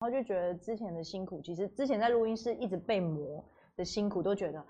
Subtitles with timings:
[0.00, 3.44] 然后就觉得之前的辛苦，其实之前在录音室一直被磨
[3.76, 4.64] 的辛苦，都觉得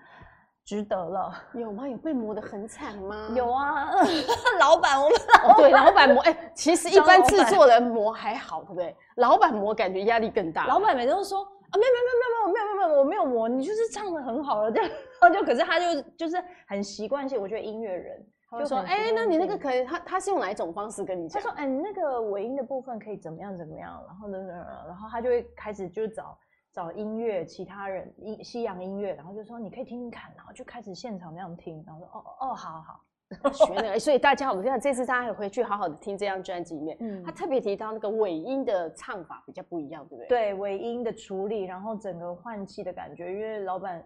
[0.65, 1.33] 值得了。
[1.53, 1.87] 有吗？
[1.87, 3.31] 有被磨得很惨吗？
[3.33, 3.91] 有啊，
[4.59, 5.17] 老板，我们
[5.55, 8.93] 对老板磨，哎、欸，其实一般制作人磨还好，对不对？
[9.15, 10.67] 老板磨感觉压力更大。
[10.67, 14.91] 老板每次都说啊，没有没有没有没有没有没有没有，我没有磨，你就是唱的很好了，这样，
[15.21, 16.35] 然后就可是他就就是
[16.67, 18.21] 很习惯性，我觉得音乐人。
[18.59, 21.41] 就说，哎、欸，那你那个可以，他他是用哪一种方式跟你讲？
[21.41, 24.37] 他说，哎、欸，你那个尾音的部分可以怎么样怎么样，然后呢，
[24.87, 26.37] 然后他就会开始就找
[26.73, 33.01] 找音乐，其他人音西洋音乐，然后就说你可以听听看，然后就开始现场那样听，然后说，哦哦，好好，
[33.53, 40.27] 学那个，所以大家，我们这样这次大家回去好好的听这张专辑里面，嗯，他特别提到那个尾音的唱法比较不一样，对不对？
[40.27, 44.05] 对，尾音的处理，然后整个换气的感觉，因为老板。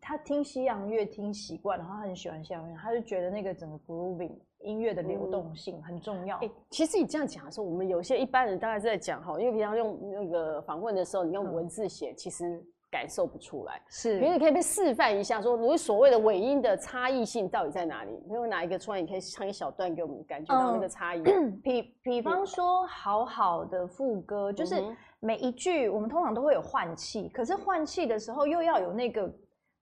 [0.00, 6.36] 他听西洋乐听习惯，然后他很喜欢西洋乐，他就觉得那个整个 grooving 音乐的流动性很重要。
[6.38, 13.80] 哎、嗯欸，其实你这样讲的时候，我们有些一般人大概是在讲哈，因为平常用那个访问的时候，你用文字写，其实感受不出来。
[13.88, 18.10] 是，比如你可以被示范一下，说你所谓的尾音的差异性到底在哪里？
[18.28, 21.22] 没有哪一个出来，你可以唱一小段给我们感觉到那个差异。
[21.28, 24.82] 嗯、比比方说，好好的副歌，就是
[25.20, 29.30] 每一句我们通常都会有换气，可是换气的时候又要有那个。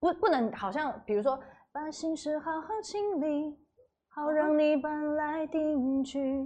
[0.03, 1.39] 不，不能好像，比如说，
[1.71, 3.57] 把心事好好清理，
[4.09, 6.45] 好让你搬来定居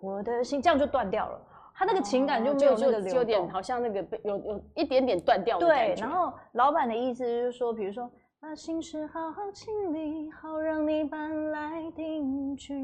[0.00, 1.40] 我的心，这样就断掉了。
[1.74, 5.94] 他那个情感就没有那个流动，就有点好像那个被有有一点点断掉的感觉。
[5.94, 8.10] 对，然后老板的意思就是说，比如说，
[8.42, 12.74] 把心事好好清理，好让你搬来定居。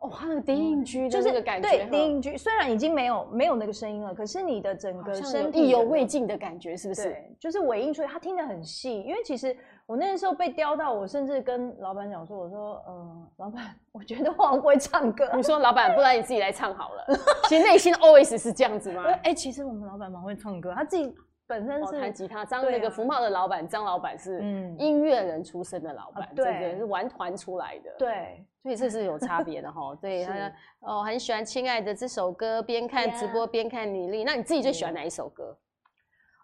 [0.00, 7.04] 哦，他那个定居就是这个感觉，对，定居虽然已经没有没有那个声音了，可是你的整个声意犹未尽的感觉，是不是？
[7.04, 9.00] 对，就是尾音，所以他听得很细。
[9.00, 17.16] 因为其实我那个时候被刁到，我甚至跟老板讲说：“我说，嗯、呃，老板，我觉得我不会唱歌。”你说：“老板，不然你自己来唱好了。”
[17.48, 19.04] 其实内心 always 是这样子吗？
[19.24, 21.14] 哎、欸，其实我们老板蛮会唱歌，他自己
[21.50, 22.44] 本身是弹、哦、吉他。
[22.44, 24.40] 张那个福茂的老板张老板是
[24.78, 28.46] 音乐人出身的老板、嗯，对，是玩团出来的，对。
[28.62, 34.22] 所以这是有差别的哈， 对他哦，很喜欢《亲爱的》这首歌，边看直播边看履历。
[34.22, 35.58] 那你自己最喜欢哪一首歌？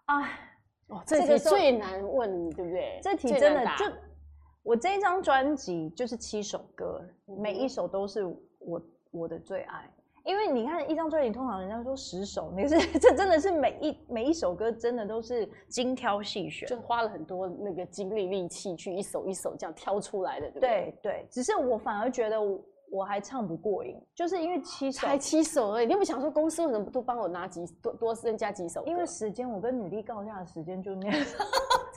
[0.05, 0.23] 啊，
[0.87, 2.99] 哦，这题最难问，对不对？
[3.03, 3.85] 这题真的就
[4.63, 7.07] 我这一张专辑就是七首歌，
[7.39, 8.25] 每一首都是
[8.57, 8.81] 我
[9.11, 9.87] 我的最爱。
[10.27, 20.69] 因为你看一张专辑，通常人家说十首， 你是这真的是每一每一首歌真的都是精挑细选，就花了很多那个精力力气去一首一首这样挑出来的，对不对？
[21.01, 22.59] 对对，只是我反而觉得我。
[22.89, 25.85] 我还唱不过瘾，就是因为七首才七首而已。
[25.85, 28.81] 你有没有想说公司为什么不多帮我拿几多多增加几首？
[28.85, 31.25] 因为时间，我跟女力告假的时间就那样。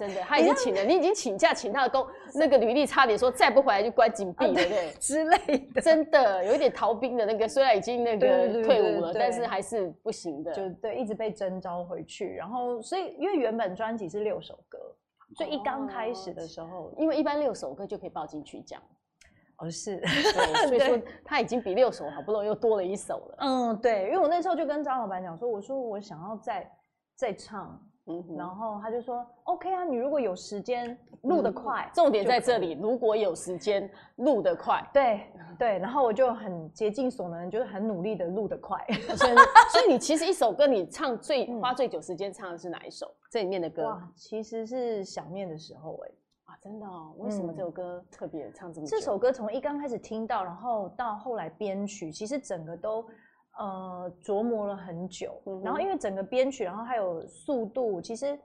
[0.00, 4.91] 真的，他已经请了，你已经请假请他的工，那个履历差点说再不回来就关禁闭了，对不对？
[4.99, 5.81] 之类的。
[5.83, 10.53] 真的有一点逃兵的那个，虽然已经那个退伍了，但是还是不行的。
[10.55, 12.34] 就对，一直被征召回去。
[12.34, 14.78] 然后，所以因为原本专辑是六首歌，
[15.37, 18.81] 所以一刚开始的时候，因为一般六首歌就可以报进去奖。
[19.59, 23.37] 哦，是，对，所以 说他已经比六首好不容易又多了一首了。
[23.41, 26.72] 嗯，对，因为我那时候就跟张老板讲说，我说我想要再
[27.15, 35.21] 再唱，嗯，然后他就说 OK 啊，你如果有时间录得快，嗯，重点在这里，如果有时间录得快，对
[35.59, 38.78] 对，然后我就很竭尽所能，就是很努力的录得快。
[39.16, 39.34] 所以，
[39.72, 43.06] 所以你其实一首歌你唱最花最久时间唱的是哪一首？
[43.31, 43.84] 这里面的歌？
[43.84, 46.12] 哇，其实是想念的时候，欸，哎。
[46.47, 47.15] 啊，真的哦？
[47.19, 48.97] 为什么这首歌特别唱这么久？
[48.97, 53.06] 这首歌从一刚开始听到，然后到后来编曲，其实整个都
[53.59, 55.41] 呃琢磨了很久。
[55.47, 58.38] 嗯、然后因为整个编曲，然后还有速度，其实因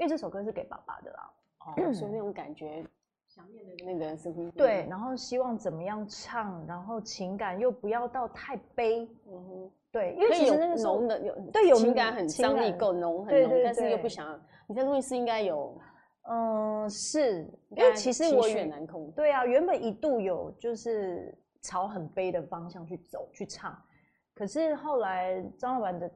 [0.00, 1.30] 为这首歌是给爸爸的啦，
[1.60, 2.84] 哦，所以那 种感觉，
[3.28, 4.50] 想念的那个声音。
[4.52, 9.08] 对，然后希望怎么样唱，然后情感又不要到太悲。
[9.26, 15.76] 嗯哼，对，因为其实那个浓的有对有情感很张力够浓很浓，但是又不想你在录音室应该有。
[16.30, 19.10] 嗯，是因为其实我情绪难控。
[19.12, 23.74] 对啊，原本一度有就是朝很悲的方向去走去唱，
[24.38, 26.08] 可是后来张老板的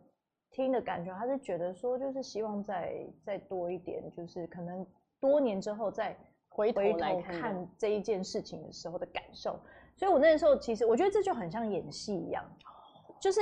[0.52, 4.86] 听的感觉，他是觉得说就是希望再再多一点，就是可能
[5.18, 6.16] 多年之后再
[6.48, 9.58] 回头来看这一件事情的时候的感受。
[9.96, 12.44] 所以我那时候其实我觉得这就很像演戏一样，
[13.20, 13.40] 就是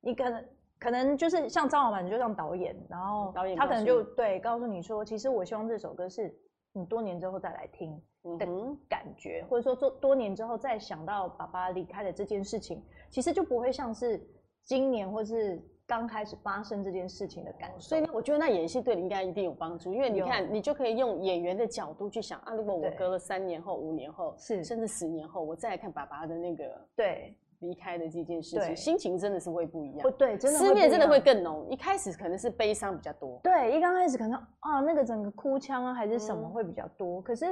[0.00, 0.44] 你可能。
[0.80, 6.34] 可能就是像张老板，就像导演，然后导演他可能就对告诉你说，其实我希望这首歌是
[6.72, 8.00] 你多年之后再来听
[8.38, 8.46] 的
[8.88, 14.20] 感觉，嗯、或者说做多年之后再想到爸爸离开的这件事情，其实就不会像是
[14.62, 17.80] 今年或是刚开始发生这件事情的感受。
[17.80, 27.34] 所以我觉得那演戏对你应该一定有帮助，因为你看，你就可以用演员的角度去想啊，如果我隔了三年后、五年后，是甚至十年后，我再来看爸爸的那个，对。
[27.60, 30.00] 离开的这件事情，心情真的是会不一样。
[30.00, 31.66] 不对，真的思念真的会更浓。
[31.70, 37.20] 一开始可能是悲伤比较多，对，一刚开始可能啊，那个整个哭腔啊，还是什么会比较多。
[37.20, 37.46] 嗯、可是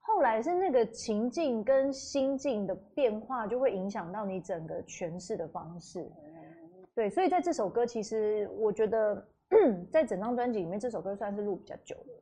[0.00, 6.02] 后来是那个情境跟心境的变化，就会影响到你整个诠释的方式。
[6.02, 9.26] 嗯、对，所以在这首歌，其实我觉得
[9.92, 12.12] 在整张专辑里面，这首歌算是录比较久的。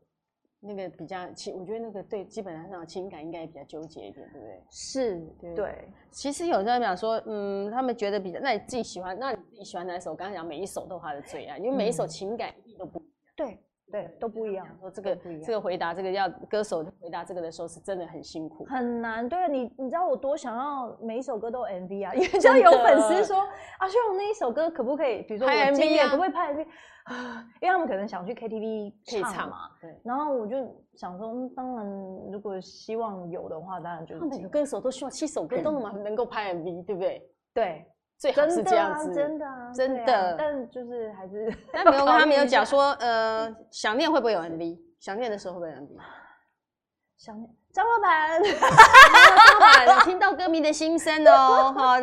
[0.64, 4.62] 那个比较情，我觉得那个对基本上情感应该比较纠结一点，对不对？
[4.70, 5.54] 是，对。
[5.54, 10.12] 对其实有人在讲说，嗯，他们觉得比较，那你自己喜欢，那你自己喜欢哪首？
[10.12, 13.12] 我刚刚讲每一首都有他的最爱，因为每一首情感一定都不一样。
[13.34, 13.58] 对。
[13.90, 14.66] 对，都不一样。
[14.80, 19.28] 说这个这个回答，这个要歌手回答这个的时候，是真的很辛苦，很难。
[19.28, 23.38] 对，你你知道我多想要每一首歌都有 MV 啊，因为只要有粉丝说
[23.78, 26.66] 啊，希望那一首歌可不可以，比如说 MV 啊，可不可以拍 MV
[27.04, 27.44] 啊？
[27.60, 28.92] 因为他们可能想去 KTV
[29.30, 29.68] 唱嘛。
[29.80, 29.94] 对。
[30.04, 30.56] 然后我就
[30.94, 31.86] 想说，当然
[32.30, 37.30] 如果希望有的话，当然就是每个歌手都希望七首歌都能能够拍 MV，对不对？
[37.52, 37.86] 对。
[38.22, 40.36] 最好是这样子，真的啊，真的，真的。
[40.38, 44.78] 但就是还是， 但没有他没有讲说，呃，想念会不会有 MV？
[45.00, 45.98] 想念的时候会不会有 MV？
[47.18, 51.98] 想念张老板， 张老板听到歌迷的心声哦，哈。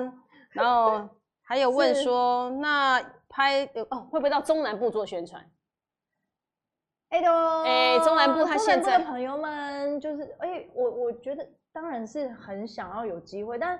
[0.51, 1.07] 然后
[1.43, 5.41] 还有问说，那拍哦会不会到中南部做宣传？
[7.11, 7.31] 哎呦，
[7.63, 13.79] 哎，中南部他现在的朋友们就是，哎，我我觉得当然是很想要有机会，但。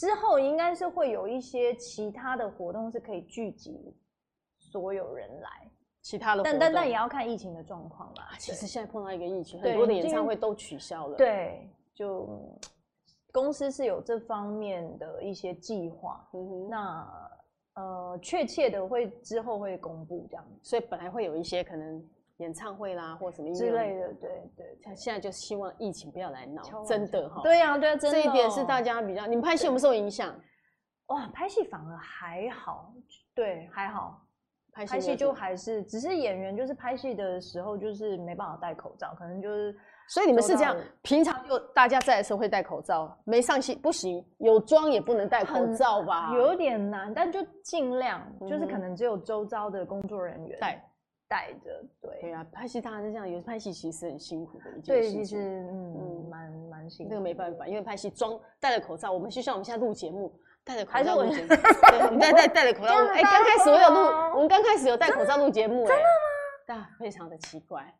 [0.00, 3.94] 之后应该是会有一些其他的活动是可以聚集
[4.56, 5.70] 所有人来，
[6.00, 8.30] 其他的，但但但也要看疫情的状况啦。
[8.38, 11.18] 其实现在碰到一个疫情，很多的演唱会都取消了。
[11.18, 12.58] 对，就
[13.30, 16.26] 公司是有这方面的一些计划。
[16.32, 17.30] 嗯哼，那
[17.74, 22.02] 呃，确切的会之后会公布这样，所以本来会有一些可能。
[22.40, 24.78] 演唱会啦，或什么之类的，对对。
[24.82, 27.40] 他现在就希望疫情不要来闹，真的哈。
[27.42, 28.20] 对呀，对呀，真的。
[28.20, 30.34] 这一点是大家比较，你们拍戏有没有受影响？
[31.06, 32.92] 哇，拍戏反而还好，
[33.34, 34.20] 对，还好。
[34.72, 39.76] 拍戏就还是，只是演员就是拍戏的时候就是没办法戴口罩，可能就是。
[40.08, 46.32] 所以你们是这样，平常就大家在的时候会戴口罩，没上戏不行，有妆也不能戴口罩吧？
[46.34, 50.84] 有点难，但就尽量，就是可能只有周遭的工作人员戴。
[51.30, 55.18] 带着，对对啊，拍戏当然是这样，有拍戏其实很辛苦的一件事情。
[55.18, 55.36] 对，其实
[55.70, 57.10] 嗯，蛮蛮辛苦。
[57.10, 60.34] 那个没办法，因为拍戏装戴了口罩，我们就像我们现在录节目，
[60.64, 61.48] 戴着口罩录节 目。
[61.48, 62.94] 对，我们戴戴戴着口罩。
[63.14, 64.00] 哎，刚开始我有录，
[64.34, 66.08] 我们刚开始有戴口罩录节目，真的吗？
[66.66, 67.94] 但非常的奇怪。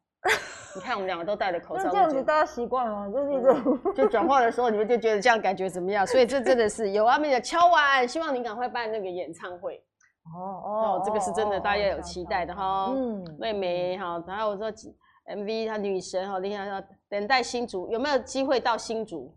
[0.74, 6.04] 你看我们两个都戴着口罩，这样子大家习惯了，就是一种就转化的时候，你们就觉得这样感觉怎么样？
[6.04, 9.80] 所以这真的是有阿妹的敲完，希望你赶快办那个演唱会。
[10.24, 12.92] 哦哦，这个是真的，大家有期待的哈。
[12.94, 14.70] 嗯，妹妹哈，然后我说
[15.26, 19.34] MV 她女神哈，你看说等待新竹有没有机会到新竹？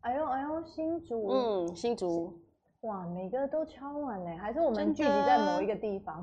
[0.00, 2.40] 哎呦哎呦，新竹，嗯，新竹，
[2.82, 6.22] 哇，每个都敲完嘞，还是我们聚集在某一个地方？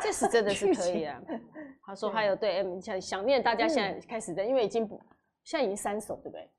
[0.00, 1.20] 这是真的 是可以啊。
[1.84, 5.00] 他说还有对 M 想想念大家现在开始的，因为已经不
[5.44, 6.50] 现在已经三首对不对？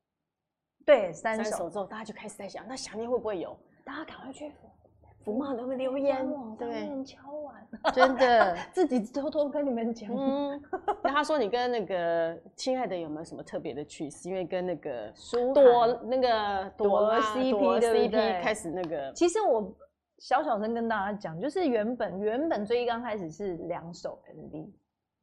[0.86, 3.57] 对，三首之后大家就开始在想，那想念会不会有？
[3.83, 4.51] 大家赶快去。
[5.24, 6.28] 福茂他们留言，
[6.58, 7.56] 对，敲碗，
[7.94, 10.10] 真的， 自己偷偷跟你们讲。
[10.13, 10.62] 嗯，
[11.01, 14.27] 那他说你跟那个亲爱的有没有什么特别的趣事？
[14.27, 19.13] 因为跟那个舒朵那个朵 CP 的 CP 开始那个。
[19.13, 19.74] 其实我
[20.20, 24.70] 小小声跟大家讲，就是原本原本最刚开始是两首 MV，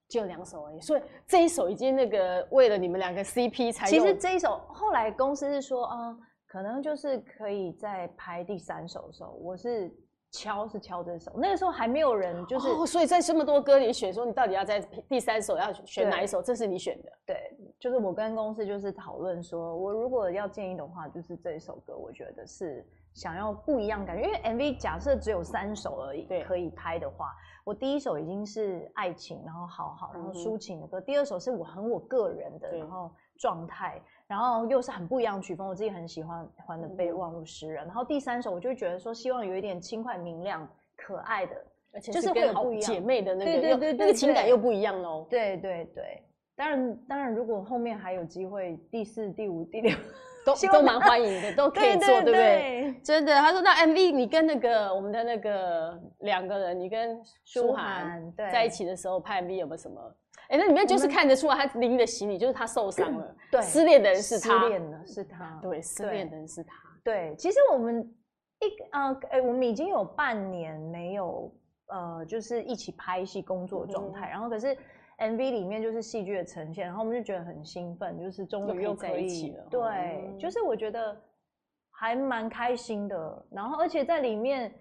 [0.08, 0.80] 就两首而已。
[0.80, 3.86] 所以这一首已经那个为了你们两个 CP 才。
[3.86, 6.16] 其实这一首后来公司是说啊。
[6.50, 9.88] 可能就是可以在拍第三首的时候，我是
[10.32, 16.42] 敲是敲这首，那个时候还没有人就是，哦、所以在这么多歌里选，说你到底要在第三首要选哪一首？
[16.42, 17.12] 这是你选的。
[17.24, 17.36] 对，
[17.78, 34.02] 就是我跟公司就是讨论说，我如果要建议的话，就是这一首歌，我觉得是想要不一样感觉，因为 MV 假设只有三首而已，对，可以拍的话，我第一首已经是爱情，然后好好，然后抒情的歌，嗯、第二首是我很我个人的，然后状态。
[34.30, 37.82] 然后又是很不一样的曲风，我自己很喜欢欢的《备忘录诗人》。
[37.86, 40.64] 然后第三首，我就觉得说，希望有一点轻快、明亮、
[40.96, 41.56] 可爱的，
[41.92, 45.26] 而且就是跟好姐妹的那个，对对对，那个情感又不一样喽。
[45.28, 46.22] 对对对，
[46.54, 49.92] 当然当然，如果后面还有机会，第四、第五、第六
[50.46, 52.94] 都 都蛮欢迎的，都可以做，对不对？
[53.02, 60.00] 真的，他说那 MV 你跟那个我们的那个两个人，你跟舒涵在一起的时候拍 MV 有没有什么？
[60.50, 63.36] 哎，那里面就是看得出来，他拎的行李就是他受伤了。
[63.52, 64.60] 对，失恋的人是他。
[64.60, 65.60] 失恋的是他。
[65.62, 66.74] 对，失恋的人是他。
[67.04, 68.02] 对，其实我们
[68.58, 71.54] 一呃，哎，我们已经有半年没有
[71.86, 74.28] 呃，就是一起拍戏工作状态。
[74.28, 74.76] 然后可是
[75.18, 79.64] MV 里面就是戏剧的呈现，然后我们就觉得很兴奋，就是终于又可以在一起了。
[79.70, 81.16] 对，就是我觉得
[81.92, 83.46] 还蛮开心的。
[83.52, 84.74] 然后而且在里面，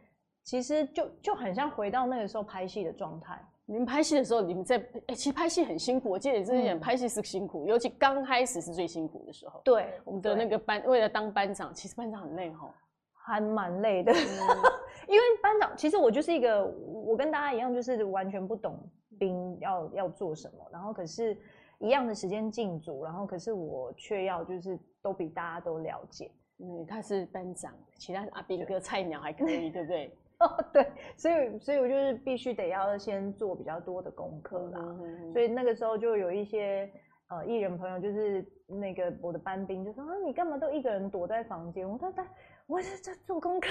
[0.44, 3.40] 其实就就很像回到那个时候拍戏的状态。
[3.70, 6.10] 你们拍戏的时候，你们在哎、欸，其实拍戏很辛苦。
[6.10, 9.62] 我记得你之前讲拍戏是辛苦，嗯、尤其刚开始是最辛苦的时候。
[9.64, 12.68] 对，我们的那个班，为了当班长，其实班长很累哈，
[13.14, 14.12] 还蛮累的。
[14.12, 14.18] 嗯、
[15.08, 18.76] 因为班长，其实我就是一个，我跟大家一样，就是完全不懂
[19.20, 21.38] 兵要要做什么，然后可是
[21.78, 26.32] 一样的时间进组，然后可是我却要就是都比大家都了解。
[26.58, 30.12] 嗯，他是班长，其他阿兵哥菜鸟还可以，对不对？
[30.39, 30.86] 哦， 对，
[31.17, 34.79] 所以所以我就是必须得要先做比较多的功课啦。
[34.79, 36.89] 嗯、哼哼，所以那个时候就有一些
[37.29, 41.89] 呃艺人朋友，就是那个我的班兵就说啊，你干嘛都一个人躲在房间？
[41.89, 42.25] 我说在，
[42.67, 43.67] 我是在做功课。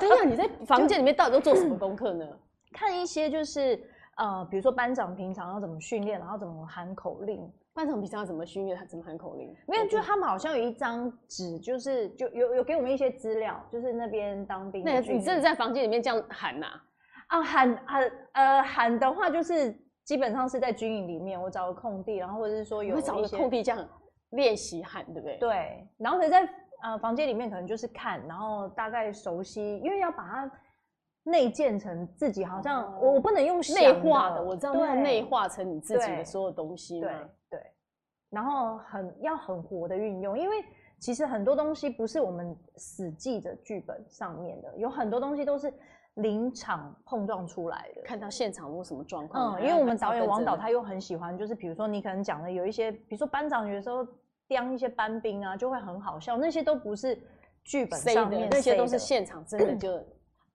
[0.00, 2.26] 对呀，你在房间 里面到底都做什么功课呢？
[2.72, 3.80] 看一些就是
[4.18, 7.50] 呃，比如说班长平常要怎么训练，然后怎么喊口令。
[7.72, 8.76] 班长平常怎么训练？
[8.76, 9.54] 他怎么喊口令？
[9.68, 14.82] 没有，就他们好像有一张纸，就是就有有给我们一些资料，就是那边当兵。
[14.84, 16.66] 那你真的在房间里面这样喊呐？
[17.28, 19.72] 啊，喊喊呃喊的话，就是
[20.02, 23.88] 基本上是在军营里面，我找个空地，然后或者是说有找个空地这样
[24.30, 25.36] 练习喊，对不对？
[25.36, 26.48] 对，然后可是在
[26.82, 30.50] 呃房间里面可能就是看，然后大概熟悉，因为要把它
[31.28, 37.10] 内建成自己，好像我我不能用内化的，我知道要内化成你自己的所有东西嘛。
[38.30, 40.56] 然后很要很活的运用，因为
[40.98, 45.72] 其实很多东西不是我们死记着剧本上面的，有很多东西都是
[46.16, 48.02] 临场碰撞出来的。
[48.02, 49.54] 看到现场有什么状况？
[49.56, 54.06] 嗯，因为我们导演王导他又很喜欢，就是比如说你可能讲的有一些，比如说班长有时候
[54.46, 57.18] 刁一些班兵啊，就会很好笑，那些都不是
[57.64, 60.04] 剧本上面的，那些都是现场真的就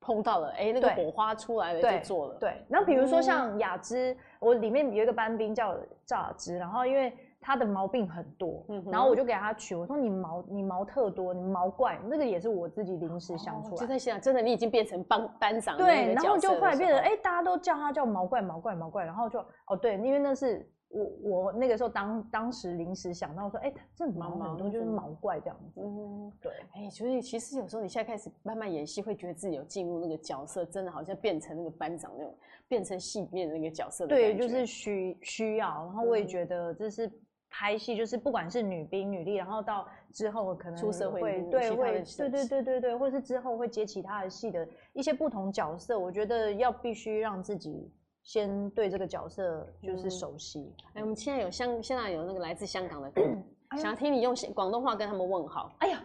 [0.04, 2.36] 碰到了，哎，那个火花出来了就做了。
[2.40, 7.12] 对，然后比如说像雅芝，我里面有一个班兵叫赵雅芝，然后因为。
[7.46, 13.76] 她的毛病很多，然后我就给她取，我说你毛你毛特多，你毛怪，那个也是我自己临时想出来。
[13.76, 15.76] 就在想，真的你已经变成班班长。
[15.76, 25.82] 对，然后就后来变成哎、欸，大家都叫他叫毛怪毛怪毛怪，然后就哦对，因为那是我我那个时候当当时临时想到说，哎、欸，这毛很多就是毛怪这样子。
[25.82, 26.52] 嗯，对。
[26.74, 32.34] 哎、欸，所以其实有时候你现在开始慢慢演戏，会觉得自己有进入那个角色，真的好像变成那个班长那种，
[32.68, 34.16] 变成戏里面的那个角色的。
[34.16, 37.12] 对，就是需需要，然后我也觉得这是。
[37.56, 47.88] 拍戏就是不管是女兵女力，然后到之后可能出社会对会对对对对对，或是之后会接其他的戏的一些不同角色，我觉得要必须让自己
[48.24, 50.74] 先对这个角色就是熟悉。
[50.94, 53.12] 哎、嗯，我们现在有香，现在有那个来自香港的，
[53.78, 55.72] 想听你用广东话跟他们问好。
[55.80, 56.02] 哎呀，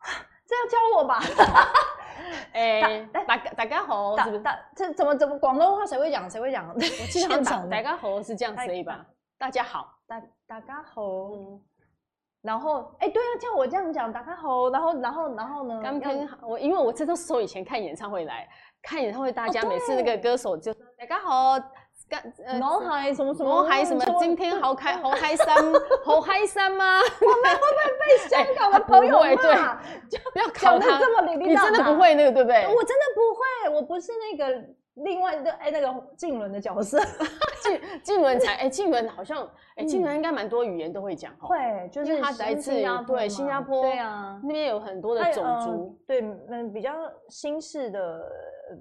[0.46, 1.20] 这要教我吧？
[2.52, 4.44] 哎，大大家好，是不是？
[4.76, 6.28] 这怎么怎么广东话谁会讲？
[6.30, 6.68] 谁会讲？
[6.72, 9.06] 我经常讲大家好是这样子吧？
[9.38, 9.96] 大家好。
[10.06, 11.60] 大大家好，嗯、
[12.42, 15.80] 然后哎、欸，对啊，叫我这样讲，大家好，然后然后然后呢？
[15.82, 16.12] 刚刚
[16.42, 18.48] 我因为我这都是从以前看演唱会来
[18.82, 21.58] 看演唱会，大家每次那个歌手就说大家好，
[22.08, 25.46] 干呃，脑海什么什么，脑海什么，今天好开 好开心，
[26.04, 26.98] 好开心吗？
[27.20, 29.74] 我们会不会被香港的朋友骂？
[30.32, 32.66] 不要考他这么你真的不会那个对不对？
[32.66, 34.64] 我真的不会，我不是那个。
[34.96, 36.98] 另外的哎，那个静伦的角色，
[37.62, 41.46] 静静伦才 哎，静伦好像哎，静伦应该蛮多语言都会讲哈。
[41.48, 42.70] 会，就是他来自
[43.06, 46.20] 对新加坡，对啊，那边有很多的种族，对，
[46.50, 46.92] 嗯，比较
[47.30, 48.20] 新式的，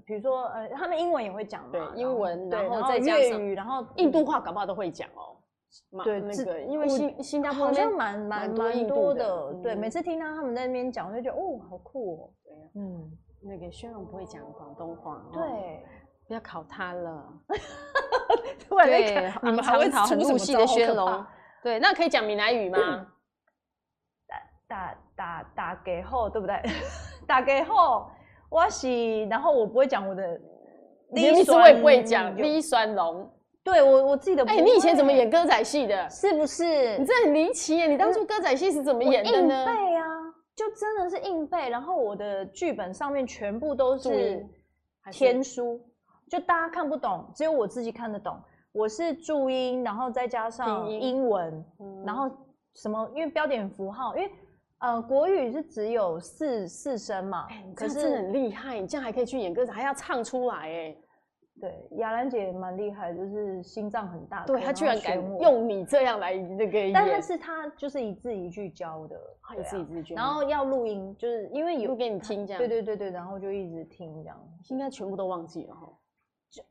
[0.06, 5.38] 比如说呃，他们英文也会讲，对，英文，然后再粤语，然后印度话搞不好都会讲哦。
[6.04, 12.30] 对，那个因为新新加坡好像蛮蛮蛮多的，对，每次听到他们在那边讲，我就觉得哦，好酷哦。
[12.76, 15.86] 嗯，那个轩龙不会讲广东话，对。
[16.28, 17.28] 不要考他了，
[18.70, 21.26] 对，你们还会很入戏的轩龙，
[21.64, 22.78] 对，那可以讲闽南语吗？
[24.30, 26.62] 打打打打给后，对不对？
[27.26, 28.12] 打给后，
[28.50, 30.40] 我是，然后我不会讲我的，
[31.12, 33.30] 你是我也不会讲李酸龙，
[33.64, 36.10] 对我我自己的，哎，你以前怎么演歌仔戏的？
[36.10, 36.98] 是不是？
[36.98, 37.88] 你这很离奇耶！
[37.88, 39.60] 你当初歌仔戏是怎么演的呢？
[39.60, 40.06] 硬背啊，
[40.56, 44.46] 就真的是硬背，然后我的剧本上面全部都是
[45.12, 45.80] 天书。
[46.30, 48.36] 就大家看不懂，只有我自己看得懂。
[48.72, 52.30] 我是注音，然后再加上英文，嗯、然后
[52.76, 53.10] 什么？
[53.16, 54.32] 因为标点符号，因为
[54.80, 57.46] 呃国语是只有四四声嘛。
[57.48, 60.98] 欸、可是真的很厉害，你这样还可以去演歌仔，还要唱出来哎。
[61.62, 64.46] 对，雅兰姐蛮厉害，就是心脏很大。
[64.46, 69.20] 对，她居然敢用你这样来那个演，但是她就是一字一句教的，
[69.58, 70.16] 一字一字教。
[70.16, 72.58] 然后要录音，就是因为有录给你听这样。
[72.58, 75.94] 对对对对，然后就一直听这样，应该全部都忘记了哈。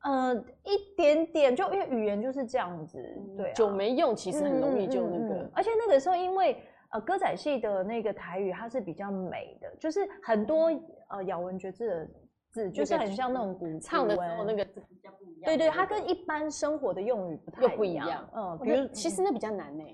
[0.05, 0.35] 呃，
[0.65, 2.99] 一点点，就因为语言就是这样子，
[3.37, 5.51] 对，久没用，其实很容易就那个。
[5.55, 6.57] 而且那个时候，因为
[6.91, 10.71] 呃歌仔戏的那个台语，它是比较美的，就是很多
[11.11, 12.09] 呃咬文嚼字的
[12.51, 15.45] 字，就是很像那种古唱的时候那个字比较不一样。
[15.45, 18.29] 对对，它跟一般生活的用语不太又不一样。
[18.35, 19.85] 嗯，比如其实那比较难呢。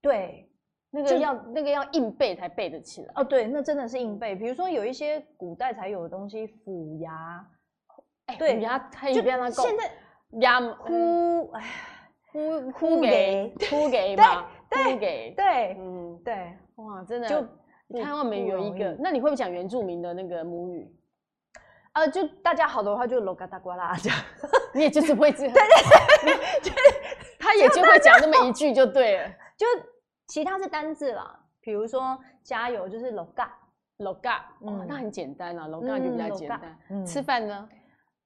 [0.00, 0.50] 对。
[0.96, 4.36] 那个要那个要硬背才背得起来哦，对，那真的是硬背。
[4.36, 7.40] 比如说有一些古代才有的东西，府衙，
[8.26, 9.90] 哎，对，府衙可以变那个现在
[10.38, 11.64] 衙呼，哎，
[12.30, 15.93] 呼呼给呼给嘛，呼给，对，嗯，
[16.24, 17.42] 对，哇，真的，就
[18.02, 18.96] 台湾没有一个。
[18.98, 20.90] 那你会不会讲原住民的那个母语？
[21.92, 24.18] 呃，就大家好的话就喽嘎达呱啦这样，
[24.74, 26.72] 你也就是会这样，对对对，
[27.38, 29.66] 他也就会讲那么一句就对了， 就。
[30.26, 33.54] 其他是单字啦，比如说加油就是喽嘎
[33.98, 37.06] 喽嘎，哦，那很简单啊，喽嘎就比较简单。
[37.06, 37.68] 吃饭呢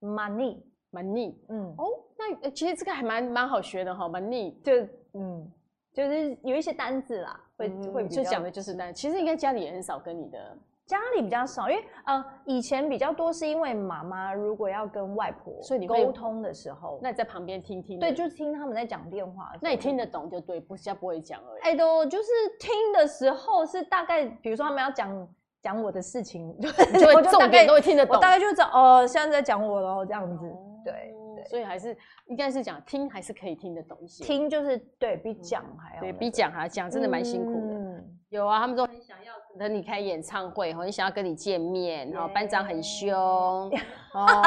[0.00, 0.62] ，money
[0.92, 4.72] money，嗯，哦，那其实这个还蛮蛮好学的哈，money 就
[5.14, 5.52] 嗯，
[5.98, 10.38] 就是有一些单字啦，会会就讲的就是单，其实应该家里也很少跟你的。
[10.86, 21.62] 家里比较少，因为呃以前比较多，是因为妈妈如果要跟外婆所以你沟通的时候，那你在旁边听听，对，就听他们在讲电话，那你听得懂就对，不是不会讲而已。
[21.62, 22.28] 哎，都就是
[22.60, 25.28] 听的时候是大概，比如说他们要讲
[25.60, 30.50] 讲我的事情，就会 重点都会听得懂，我大概就知道哦，现在在讲我喽，这样子，
[30.84, 31.14] 对对，
[31.48, 37.74] 所以还是应该是讲听还是可以听得懂一些，听就是对比讲还要，对比讲还要讲，真的蛮辛苦的。
[37.74, 39.32] 嗯有啊，他们都很想要。
[39.58, 43.16] 等你开演唱会，很想要跟你见面，然后班长很凶，
[44.12, 44.42] 哦，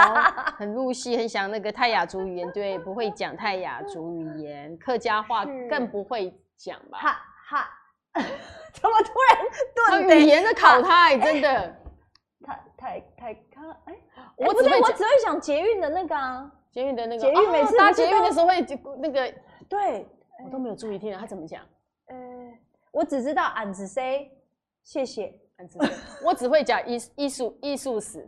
[0.55, 6.99] 很入戏，很想那个泰雅族语言，对，不会讲泰雅族语言，客家话更不会讲吧？
[6.99, 7.69] 哈哈，
[8.13, 9.13] 怎么突
[9.89, 10.19] 然顿？
[10.19, 11.75] 语言的考他，真的，
[12.45, 13.95] 太太太卡，哎，
[14.37, 18.61] 我只会我只会讲捷运的那个啊，捷运的那个，捷运每次搭捷运的时候会
[18.99, 19.33] 那个，
[19.67, 20.07] 对，
[20.43, 21.63] 我都没有注意听他怎么讲，
[22.07, 22.15] 呃，
[22.91, 24.31] 我只知道俺子 say。
[24.83, 25.39] 谢谢，
[26.25, 28.27] 我只会讲艺艺术艺术史，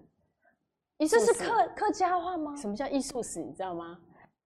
[0.99, 2.55] 这是客客家话吗？
[2.55, 3.39] 什么叫艺术史？
[3.39, 3.97] 你知道吗？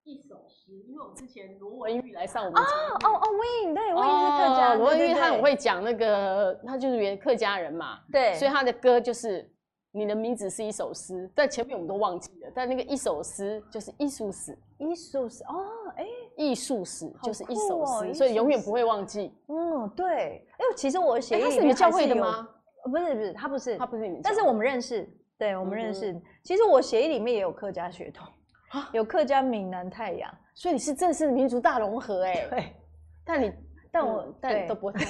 [0.05, 2.65] 一首诗，因为我之前罗文玉来上我们哦
[3.03, 9.51] 哦哦，Win，对，Win 是客家，罗文玉他很会讲那个，他就是原客家人嘛，对，所以他的歌就是
[9.91, 16.05] 你的名字是一首诗，在前面我们都忘记了，但那个一首诗就是艺术史，艺术史哦，哎。
[16.37, 19.33] 艺术史就是一首诗，所以永远不会忘记。
[19.47, 20.47] 嗯，对。
[20.51, 22.47] 哎，其实我写，他是你们教会的吗？
[22.83, 24.21] 不是，不是，他不是，他不是你们。
[24.21, 26.15] 但是我们认识，对，我们认识。
[26.43, 28.27] 其实我协议里面也有客家血统，
[28.93, 32.23] 有客家、闽南、太阳，所以你是正式的民族大融合。
[32.23, 32.75] 哎，对。
[33.25, 33.51] 但你，
[33.91, 34.93] 但我，但都不会。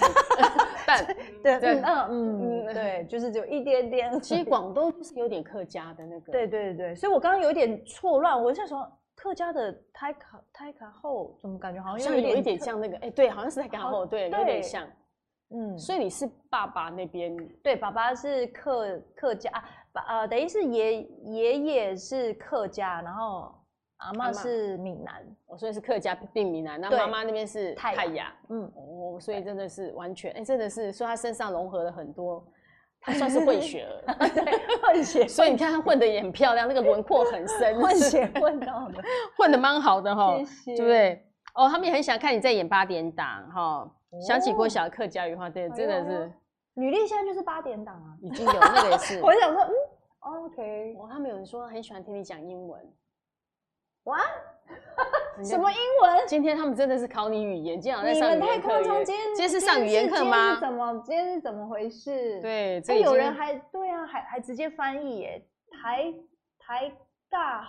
[0.87, 1.05] 但，
[1.43, 4.19] 对，嗯嗯嗯，对，就是只有一点点。
[4.21, 6.31] 其实广东是有点客家的那个。
[6.33, 8.89] 对对对，所以我刚刚有点错乱，我在说。
[9.19, 12.95] 客家的泰卡泰卡后，怎么感觉好像有一点像那个？
[12.97, 14.87] 哎，对，好像是泰卡后，对，有点像。
[15.49, 17.35] 嗯，所以你是爸爸那边？
[17.63, 19.51] 对，爸爸是客客家，
[19.91, 23.51] 爸呃，等于是爷爷爷是客家，然后
[23.97, 28.33] 阿妈是闽南，我，所以是客家并闽南，那妈妈那边是泰雅。
[28.49, 32.45] 嗯，哦，所以真的是完全，哎，真的是，所以他身上融合了很多。
[32.99, 34.43] 他算是混血儿， 对，
[34.81, 39.03] 混血， 所以你看他混的也很漂亮，那个轮廓很深，混血混到的，
[39.37, 41.23] 混的蛮好的哈，对不对？
[41.53, 43.89] 哦，他们也很想看你在演八点档哈，
[44.27, 46.31] 想起国小客家语话，对，真的是，
[46.73, 49.71] 女力现在就是八点档啊，已经有那个也是，我想说，嗯
[50.45, 52.81] ，OK，哦，他们有人说很喜欢听你讲英文，
[54.07, 54.19] 哇。
[55.43, 56.27] 什么英文？
[56.27, 58.81] 今天他们真的是考你语言，今天在上语言课。
[58.81, 60.55] 今天今天是上语言课吗？
[60.55, 61.03] 是怎么？
[61.05, 62.41] 今天是怎么回事？
[62.41, 66.11] 对，这有人还对啊，还还直接翻译耶，台
[66.57, 66.91] 台
[67.29, 67.61] 大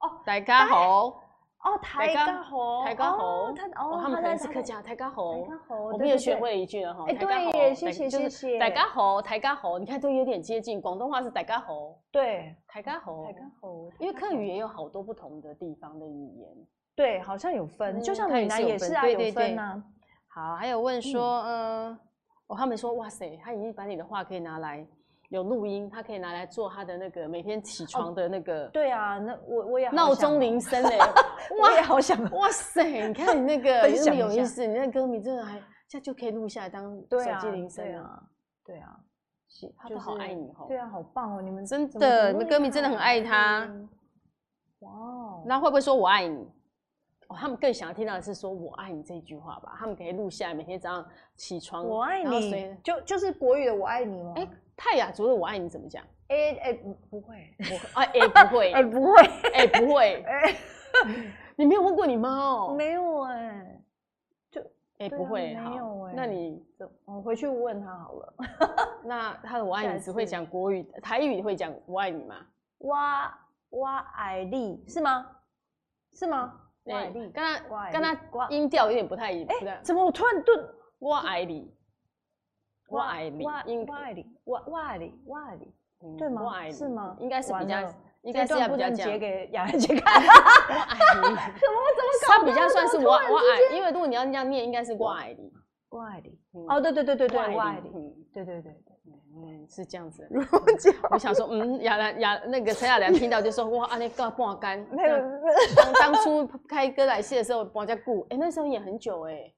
[0.00, 1.22] 哦，大家好。
[1.62, 7.04] 哦，台家猴，台家猴，他哦，他们可能是客家台家猴，我们也学会一句了哈。
[7.06, 8.58] 哎，对耶，谢谢谢谢。
[8.58, 16.48] 台家猴，台家猴，你看都有点接近，广东话是台家猴，对，台家猴，台家猴，因为客语也有好多不同的地方的语言，
[16.96, 19.80] 对，好像有分，就像闽南也是啊，有分啊。
[20.26, 21.96] 好，还有问说，嗯，
[22.48, 24.84] 哦，他们说，哇塞，他已经把你的话可以拿来。
[25.32, 28.66] 有录音，他可以拿来做他的那个每天起床的那个。
[28.68, 30.98] 对啊，那我我也闹钟铃声哎，
[31.58, 33.08] 我也好想， 哇塞！
[33.08, 34.66] 你看你那个 真的有意思？
[34.66, 38.22] 你那歌迷真的还这样就可以录下来当手机铃声啊？
[38.62, 38.94] 对啊，
[39.48, 40.66] 是他都好爱你哦。
[40.68, 41.40] 对啊，好棒哦！
[41.40, 43.60] 你们真的，你们歌迷真的很爱他。
[44.80, 44.90] 哇，
[45.46, 46.46] 那会不会说我爱你？
[47.28, 49.74] 哦，他们更想要听到的是说我爱你这句话吧？
[49.78, 54.34] 他们可以录下来，每天早上起床，我爱你，就就是国语的我爱你吗？
[54.36, 54.46] 哎。
[54.76, 56.02] 泰雅族的“我爱你”怎么讲？
[56.28, 57.56] 哎哎不不会，
[57.94, 60.24] 哎哎不会， 哎不会，哎不会，
[61.56, 62.74] 你没有问过你妈哦？
[62.78, 63.82] 没有哎，
[64.50, 64.62] 就
[64.98, 66.12] 哎，不会，没有哎。
[66.16, 66.64] 那你
[67.04, 68.34] 我回去问他好了。
[69.04, 72.36] 那他的我爱你只会讲国语，台语会讲我爱你吗？
[72.78, 73.38] 哇
[73.70, 75.26] 哇爱你是吗？
[76.14, 76.58] 是吗？
[76.84, 79.48] 我爱你，跟他跟他音调有点不太一样。
[79.66, 80.66] 哎，怎么我突然顿？
[80.98, 81.70] 我爱你，
[82.92, 86.42] 我爱你，我爱你，我我爱你，我爱你，对吗？
[86.44, 87.16] 我爱你是吗？
[87.18, 87.92] 应该是比较。
[88.22, 90.22] 应该是要比较截给雅兰姐看。
[90.22, 95.52] 我爱你，怎么怎么他比较算是我我爱，因为如果你要这样念，应该是我爱你，
[95.88, 96.38] 我爱你。
[96.68, 97.90] 哦，对对对对对，我爱你。
[98.32, 98.72] 对对对
[99.34, 100.24] 嗯，是这样子。
[101.10, 104.78] 我想说，嗯，雅兰雅那个陈雅兰听到就说，哇，阿那个半干。
[104.94, 105.18] 没有，
[106.00, 109.52] 当初开歌来戏的时候，帮人家顾，哎，那时候演很久哎。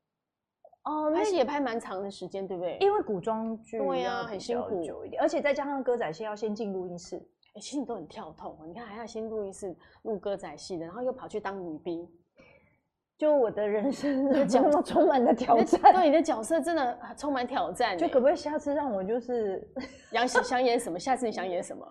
[0.85, 2.77] 哦，拍戏也拍蛮长的时间，对不对？
[2.81, 7.17] 因为古装剧对呀，很辛苦，久一点，而且再加上歌仔戏要先进录音室。
[7.17, 12.07] 哎、欸，其实你都很跳痛，你看还要先录音室录歌仔戏的，然后又跑去当女兵，
[13.17, 15.81] 就我的人生这么充满了挑战。
[15.95, 17.97] 对，你的角色真的充满挑战。
[17.97, 19.67] 就可不可以下次让我就是
[20.13, 20.99] 想想演什么？
[20.99, 21.87] 下次你想演什么？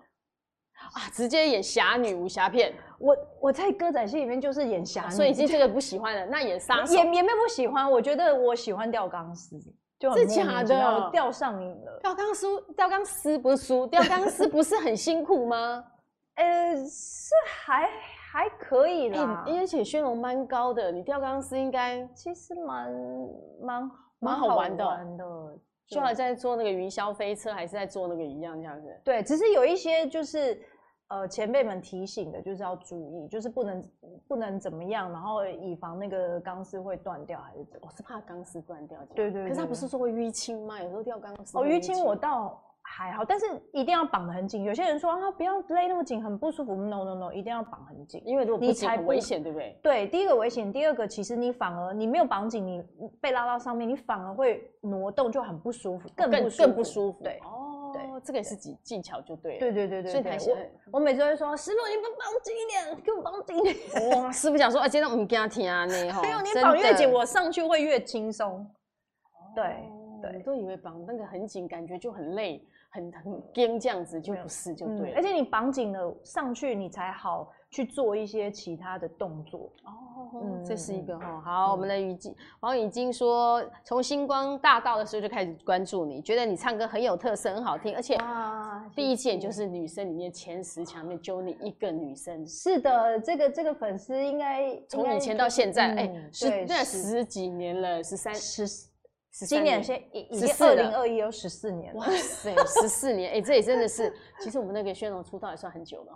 [0.92, 2.74] 啊，直接演侠女武侠片。
[2.98, 6.26] 我我在歌仔戏里面就是演侠女，所以已经 这个不喜欢了。
[6.26, 9.58] 那演杀手也也没有不喜欢，我觉得我喜欢吊钢丝。
[10.14, 11.98] 是假的，我吊上瘾了。
[12.02, 15.84] 吊钢丝，吊钢丝不是输，吊钢丝不是很辛苦吗？
[16.36, 17.88] 呃，是还
[18.30, 22.92] 还可以啦，而且宣龙蛮高的，你吊钢丝应该其实蛮
[23.62, 24.84] 蛮蛮好玩的。
[25.86, 28.88] 就好像在坐那个云霄飞车，还是在坐那个一样这样子。
[29.04, 30.60] 对，只是有一些就是。
[31.08, 33.82] 呃，前辈们提醒的就是要注意，就是不能
[34.26, 37.86] 不能怎么样，然后以防那个钢丝会断掉，还是怎么？
[37.86, 38.98] 我是怕钢丝断掉。
[39.14, 39.48] 对，对对。
[39.48, 40.82] 可是他不是说会淤青吗？
[40.82, 41.58] 有时候掉钢丝。
[41.58, 44.64] 哦，淤青我倒还好，但是一定要绑得很紧。
[44.64, 46.74] 有些人说啊，不要勒那么紧，很不舒服。
[46.74, 49.78] No No No，一定要绑很紧，因为如果不紧很危险，对不对？
[49.82, 52.82] 对，第一个危险，第二个其实你反而你没有绑紧，你
[53.20, 57.22] 被拉到上面，你反而会挪动就很不舒服，更不更不舒服。
[57.22, 57.38] 对。
[58.20, 60.56] 这个也是技技巧就对了，对对对对，所以才我
[60.92, 64.10] 我每次都会说，师傅你不绑紧一点，给我绑紧一点。
[64.22, 68.66] 哇，师傅想说，啊，今天我们给他听啊，你哈，没有你绑越紧，我上去会越轻松。
[69.54, 69.88] 对
[70.20, 75.16] 对，都以为绑那个很紧，感觉就很累，很很紧这样子，就不是就对了。
[75.16, 77.52] 而且你绑紧了上去，你才好。
[77.74, 81.40] 去做一些其他的动作哦，嗯，这是一个哈。
[81.44, 88.16] 好，我们的雨晶黄雨晶说，从星光大道的时候就开始关注你，觉得你唱歌很有特色，很好听，而且
[88.94, 92.46] 第一件就是女生里面前十强里面就你一个女生。
[92.46, 98.68] 是的，这个这个粉丝应该从以前到现在，哎，十那十几年了，十三十
[99.48, 106.12] 今年先已经二零二一有十四年了，哇塞，十四年，哎，这也真的是，其实我们那个宣龙出道也算很久了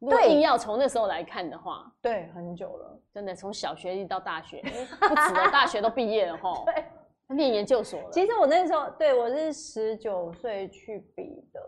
[0.00, 0.16] 哈。
[0.16, 6.62] 对，硬要从那时候来看的话，对，很久了，真的从小学一直到大学，不止了，大学都毕业了哈。
[6.66, 8.10] 对，念研究所了。
[8.10, 11.60] 其实我那时候，对我是十九岁去比的。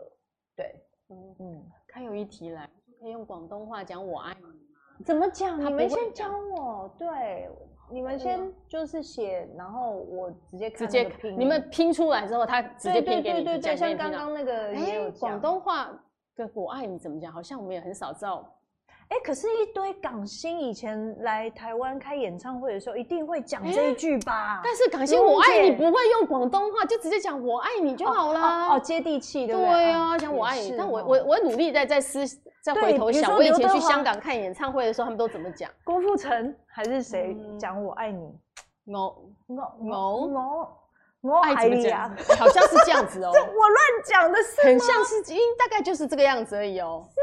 [0.57, 0.75] 对，
[1.11, 2.68] 嗯嗯，还有一题来，
[3.01, 4.47] 可以用广东话讲“我爱你”。
[5.05, 5.59] 怎么讲？
[5.59, 6.95] 你们先教我。
[6.99, 7.49] 对，
[7.90, 11.38] 你们先就是写，然后我直接直接拼。
[11.38, 13.45] 你们拼出来之后，他直接拼给你。
[13.45, 15.90] 对对对，像刚刚那个也有广东话。
[16.35, 17.33] 对，我爱你怎么讲？
[17.33, 18.45] 好像我们也很少知道。
[19.09, 24.62] 哎，可是，一堆港星以前来台湾开演唱会的时候，一定会讲这一句吧？
[24.64, 28.40] 但是港星我爱你不会用广东话，就直接讲我爱你就好了。
[28.71, 29.71] 哦，接地气，对不对？
[29.71, 30.75] 对啊，讲我爱你。
[30.79, 32.25] 但我我我努力在在思，
[32.62, 35.71] 再回头想，我以前去香港看演唱会的时候，他们都怎么讲？
[35.85, 38.35] 郭富城还是谁讲我爱你？
[38.87, 40.79] 我我我我。
[41.23, 43.31] 我爱你啊，好像是这样子哦。
[43.35, 44.65] 这我乱讲的是吗？
[44.65, 47.09] 很像是，因大概就是这个样子而已哦。
[47.09, 47.17] 是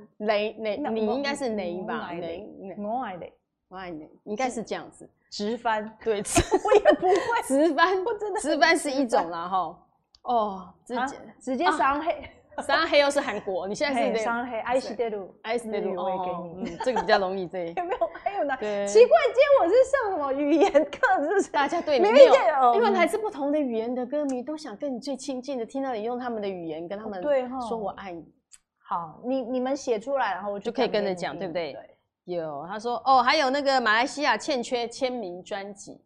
[0.00, 0.06] 吗？
[0.26, 2.10] 雷雷，你应该是雷吧？
[2.12, 3.32] 雷，我爱你，
[3.68, 5.08] 我爱你，应该是这样子。
[5.30, 6.22] 直翻，对，
[6.64, 9.78] 我也不会直翻，我真的直翻是一种啦哈。
[10.22, 12.30] 哦，直接直接伤黑。
[12.61, 17.47] 三黑又是韩国，你现在是三黑，爱してる，爱してる，我也给你，这个比较容易。
[17.47, 18.09] 这有 没有？
[18.13, 18.55] 还有呢？
[18.85, 21.23] 奇怪，今天我是上什么语言课？
[21.23, 21.49] 是不是？
[21.49, 28.23] 大家对你没有，因为来自不同的语言的歌迷都想跟你最亲近的，听到你用他们的语言跟他们对说我爱你。
[28.77, 31.75] 好，你你们写出来，然后我就可以跟着讲，对不对？
[32.25, 35.99] 有，他说哦，还有那个马来西亚欠缺签名专辑。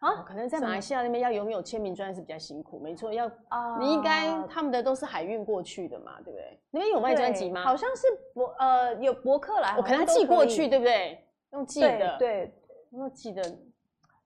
[0.00, 6.60] 啊，可能在马来西亚那边要拥有签名专辑是比较辛苦，没错，要啊，你应该他们的都是海运过去的嘛，对不对？
[6.70, 7.62] 那边有卖专辑吗？
[7.62, 11.26] 好像是博呃有博客来，我可能寄过去，对不对？
[11.52, 12.54] 用寄的，对，
[12.90, 13.42] 用寄的，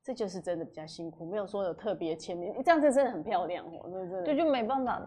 [0.02, 5.00] 这就是真的比较辛苦，没有说有特别签名，这样子真的很漂亮哦，那真的，对，就没办法，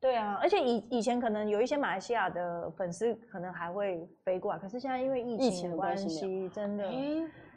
[0.00, 6.90] 对啊，而且以以前可能有一些马来西亚的粉丝可能还会飞过来，可是现在因为疫情的关系，真的，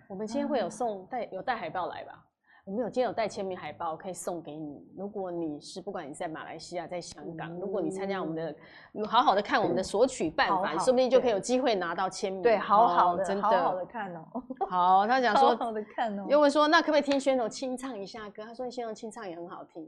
[0.07, 2.23] 我们今天会有送带有带海报来吧？
[2.65, 4.87] 我们有今天有带签名海报可以送给你。
[4.95, 8.55] 如果你是不管你在马来西亚、在香港，嗯、如果你参加我们的，
[9.07, 12.41] 好好的看我们的索取办法，说不定就可以有机会拿到签名。
[12.41, 14.23] 对，好好的，哦、真的好好的看哦。
[14.69, 16.25] 好，他讲 说，好好的看哦。
[16.29, 18.43] 又问说，那可不可以听宣总清唱一下歌？
[18.43, 19.83] 他说宣总清唱也很好听。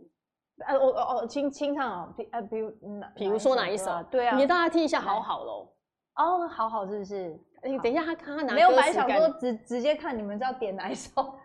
[0.65, 2.73] 呃，我哦哦，清清唱啊，比呃，比如
[3.15, 4.01] 比如说哪一首？
[4.09, 5.69] 对啊，你大家听一下，好好喽。
[6.15, 7.39] 哦，好好是不是？
[7.63, 11.36] 你等一下，他看他拿没有，本来想说直直接看你们知道点哪一首？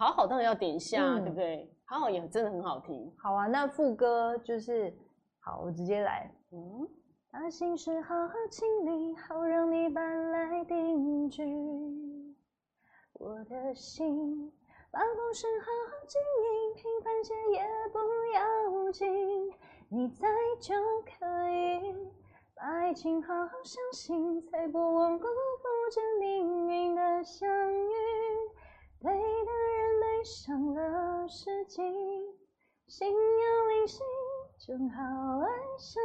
[0.00, 1.70] 好好当然要点一下，对不对？
[1.84, 3.12] 好好也真的很好听。
[3.18, 4.96] 好啊，那副歌就是
[5.40, 6.34] 好，我直接来。
[6.52, 6.88] 嗯，
[7.30, 11.44] 把心事好好清理，好让你搬来定居。
[13.12, 14.50] 我的心，
[14.90, 17.98] 把故事好好经营，平凡些也不
[18.32, 19.52] 要紧，
[19.90, 20.26] 你在
[20.58, 21.94] 就可以。
[22.54, 27.92] 把爱情好好相信，才不枉辜负这命运的相遇。
[29.02, 29.50] 对的
[30.24, 31.80] 上了时机，
[32.86, 34.00] 心有灵犀，
[34.58, 36.02] 正好爱上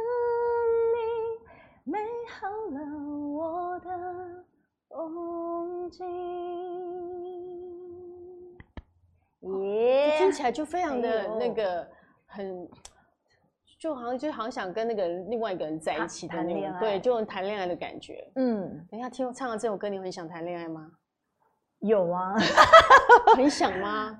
[0.94, 1.98] 你，美
[2.28, 2.80] 好了
[3.28, 4.44] 我的
[4.88, 6.06] 风景。
[9.42, 11.86] 耶，听起来就非常的那个
[12.24, 12.68] 很。
[13.78, 18.32] 就好像就好像想跟那个另外一个人在一起的那种，对，就谈恋爱的感觉。
[18.36, 20.90] 嗯，等一下听我唱了这首歌，你很想谈恋爱吗？
[21.86, 22.34] 有啊，
[23.36, 24.18] 很想吗？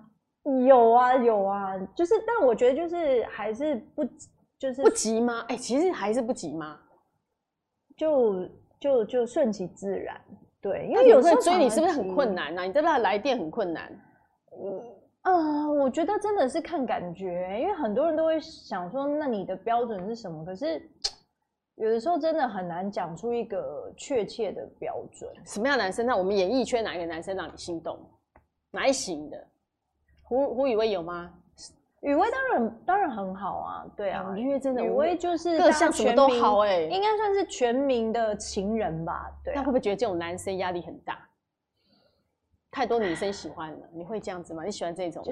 [0.67, 4.05] 有啊，有啊，就是，但我觉得就是还是不，
[4.59, 5.45] 就是不急吗？
[5.49, 6.79] 哎、欸，其实还是不急吗？
[7.97, 8.49] 就
[8.79, 10.21] 就就顺其自然，
[10.61, 12.65] 对，因为有时候追你是不是很困难呢、啊？
[12.65, 13.91] 你知道来电很困难，
[14.63, 14.93] 嗯。
[15.23, 20.45] 啊、呃，我觉得真的是看感觉，因为很多人都会想说，那你的标准是什么？
[20.45, 20.81] 可是
[21.77, 25.31] 有的时候真的很难讲出一个确切的标准。
[25.45, 26.05] 什么样的男生？
[26.05, 27.99] 那我们演艺圈哪一个男生让你心动？
[28.71, 29.47] 哪一型的？
[30.23, 31.33] 胡胡宇威有吗？
[32.01, 39.31] 宇威当然当然很好啊，对啊，因为真的宇威就是各项什么都好哎、欸，应该算是全民的情人吧？
[39.43, 41.19] 对、啊，那会不会觉得这种男生压力很大？
[42.71, 44.63] 太多女生喜欢了，你会这样子吗？
[44.65, 45.25] 你喜欢这种？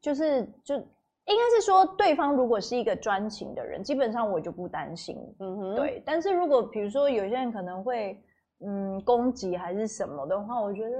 [0.00, 0.82] 就是就
[1.26, 5.16] 应该是说，对方如果是一个专情的人，基本上我就不担心。
[5.38, 6.02] 嗯哼，对。
[6.04, 8.20] 但是如果比如说有些人可能会
[8.66, 10.96] 嗯攻击还是什么的话，我觉得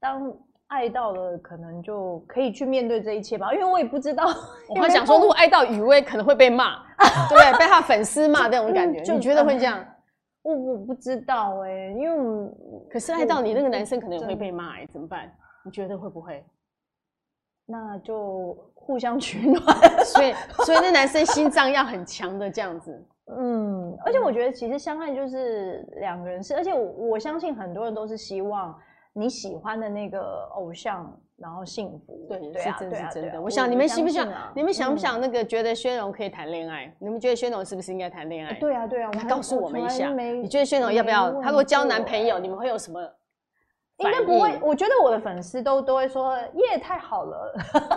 [0.00, 0.32] 当
[0.66, 3.52] 爱到了，可能就可以去面对这一切吧。
[3.54, 4.24] 因为我也不知道，
[4.68, 6.78] 我还想说，如果爱到雨薇，可能会被骂，
[7.28, 7.52] 对不对？
[7.58, 9.84] 被他粉丝骂那种感觉，你觉得会这样？
[10.42, 15.30] 我我不知道哎、欸，因为我可是爱到你那个男生可能也会被骂哎、欸，怎么办？
[15.64, 16.44] 你觉得会不会？
[17.66, 19.62] 那就互相取暖，
[20.04, 20.32] 所以
[20.64, 23.04] 所以那男生心脏要很强的这样子。
[23.36, 28.74] 嗯，而且我觉得其实相爱就是两个人是，而且我我相信很多人都是希望
[29.12, 31.14] 你喜欢的那个偶像。
[31.38, 33.38] 然后幸福，对，对啊，是真是真的。
[33.38, 34.26] 我想你们信不信？
[34.54, 36.90] 你们想不想那个觉得宣荣可以谈恋爱？
[36.98, 38.54] 你们觉得宣荣是不是应该谈恋爱？
[38.54, 41.30] 对啊，对啊，他告诉我们一下，你觉得宣荣要不要？
[41.42, 42.98] 他如果交男朋友，你们会有什么？
[43.98, 44.58] 应该不会。
[44.62, 47.52] 我觉得我的粉丝都都会说耶，太好了，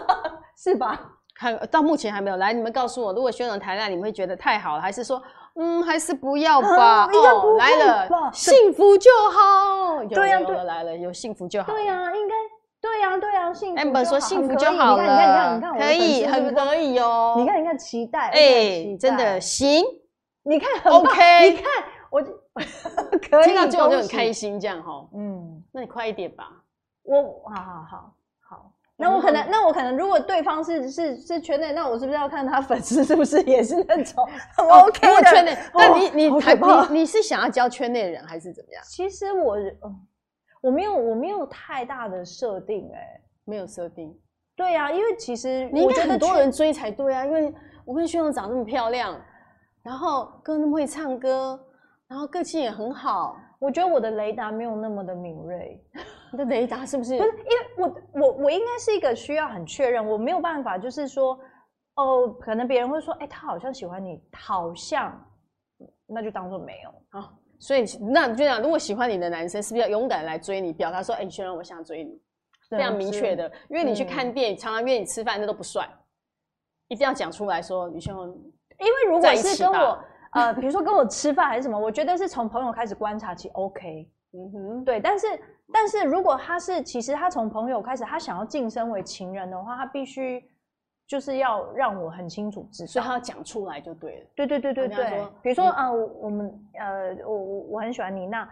[0.58, 1.00] 是吧？
[1.36, 5.22] 看到目前还没有来，你们告诉我，如果宣龙谈恋爱，你们会觉得太好了，还是说
[5.56, 7.06] 嗯，还是不要吧？
[7.06, 10.04] 哦，来了，幸福就好。
[10.06, 11.72] 对呀，对，来了，有幸福就好。
[11.72, 12.36] 对呀，应该。
[12.82, 13.82] 对呀，对呀，幸福。
[13.82, 15.04] Amber 说幸福就好了。
[15.04, 17.36] 你看，你看，你看，可以，很可以哦。
[17.38, 18.30] 你看，你看，期待。
[18.30, 19.84] 哎，真的行。
[20.44, 21.50] 你看，OK。
[21.52, 21.66] 你看，
[22.10, 22.22] 我
[23.30, 23.44] 可以。
[23.44, 25.06] 听到这种就很开心，这样哈。
[25.14, 25.39] 嗯，
[25.72, 26.64] 那你快一点吧。
[27.04, 28.74] 我，好好好好。
[28.98, 34.28] 那我可能，那我可能，如果对方是是是圈内，那我是不是要看他粉丝是不是也是那种
[34.58, 35.58] OK 的圈内？
[35.74, 38.84] 那你你你你是想要交圈内人还是怎么样？
[38.86, 40.06] 其实我嗯。
[40.62, 44.14] 我没有，我没有太大的设定，哎，没有设定。
[44.58, 47.56] 对呀，因为其实你应该很多人追才对啊，因为
[47.86, 49.18] 我跟宣龙长那么漂亮，
[49.82, 51.58] 然后歌那么会唱歌，
[52.10, 53.38] 然后个性也很好。
[53.60, 55.80] 我觉得我的雷达没有那么的敏锐。
[56.32, 57.16] 你的雷达是不是？
[57.20, 61.40] 不是，因为我我我应该是一个需要很确认，我没有办法，就是说，
[61.96, 65.14] 哦，可能别人会说，哎，他好像喜欢你，好像，
[66.08, 67.32] 那就当做没有啊。
[67.60, 72.18] 所以那就这样，如果喜欢你的男生，是不是要勇敢来追你，表达说，哎、欸，宣龙，我想追你，
[72.70, 73.52] 非常明确的。
[73.68, 75.86] 因为你去看电影，嗯、常常约你吃饭，那都不算，
[76.88, 78.28] 一定要讲出来说，李宣龙。
[78.80, 80.00] 因为如果是跟我，
[80.32, 85.00] 呃，比如说跟我吃饭还是什么，我觉得是从朋友开始观察起，OK，嗯哼，对。
[85.00, 85.28] 但是，
[85.74, 90.44] 但是如果他是，其实他从朋友开始，他想要晋升为情人的话，他必须。
[91.10, 94.28] 就是要让我很清楚知道，所以他要讲出来就对了。
[94.36, 98.48] 对对对对对，比如说啊，我们呃，我我我很喜欢你，那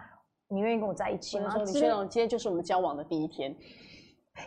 [0.48, 1.48] 你愿意跟我在一起吗？
[1.50, 3.54] 说李宣龙，今天就是我们交往的第一天，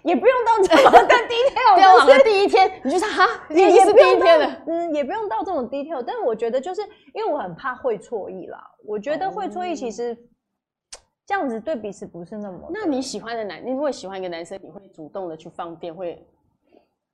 [0.03, 1.79] 也不用到这么 的 detail。
[1.79, 6.03] 交往的第一天，你就说哈，也也是第一天了，嗯，也不用到这种 detail。
[6.05, 6.81] 但是我觉得，就是
[7.13, 8.59] 因为我很怕会错意啦。
[8.85, 10.17] 我觉得会错意，其实
[11.25, 12.69] 这样子对彼此不是那么。
[12.73, 16.27] 那你喜欢的男，你如果喜欢一个男生，你会主动的去放电，会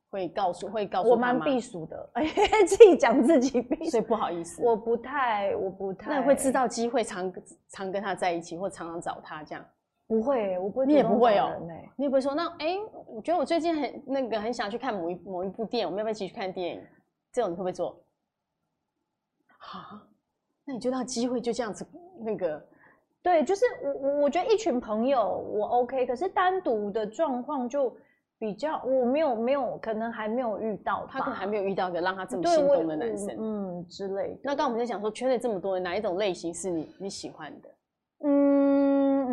[0.10, 2.26] 会告诉，会告诉我蛮避俗的， 哎，
[2.66, 6.10] 自己讲自己避俗，所以不好意思，我不太，我不太。
[6.10, 7.32] 那会制造机会，常
[7.70, 9.64] 常跟他在一起，或常常找他这样。
[10.08, 10.86] 不会，我不会。
[10.86, 11.52] 你也不会哦，
[11.98, 16.84] 你也不会说那哎、欸，我觉得我最近很那个很想去看某一某一部电影，我们要不要一起去看电影？
[17.32, 18.02] 这种你会不会做？
[19.58, 20.00] 好，
[20.64, 21.86] 那你就让机会就这样子
[22.20, 22.66] 那个，
[23.22, 27.94] 对，就是我我我觉得一群朋友我 OK，可是单独的状况就
[28.40, 34.40] 比较我没有没有可能还没有遇到，他可能还没有遇到一个让他这么心动的男生，嗯之类的。
[34.42, 37.70] 那刚刚我们在讲说圈内这么多人，哪一种类型是你你喜欢的？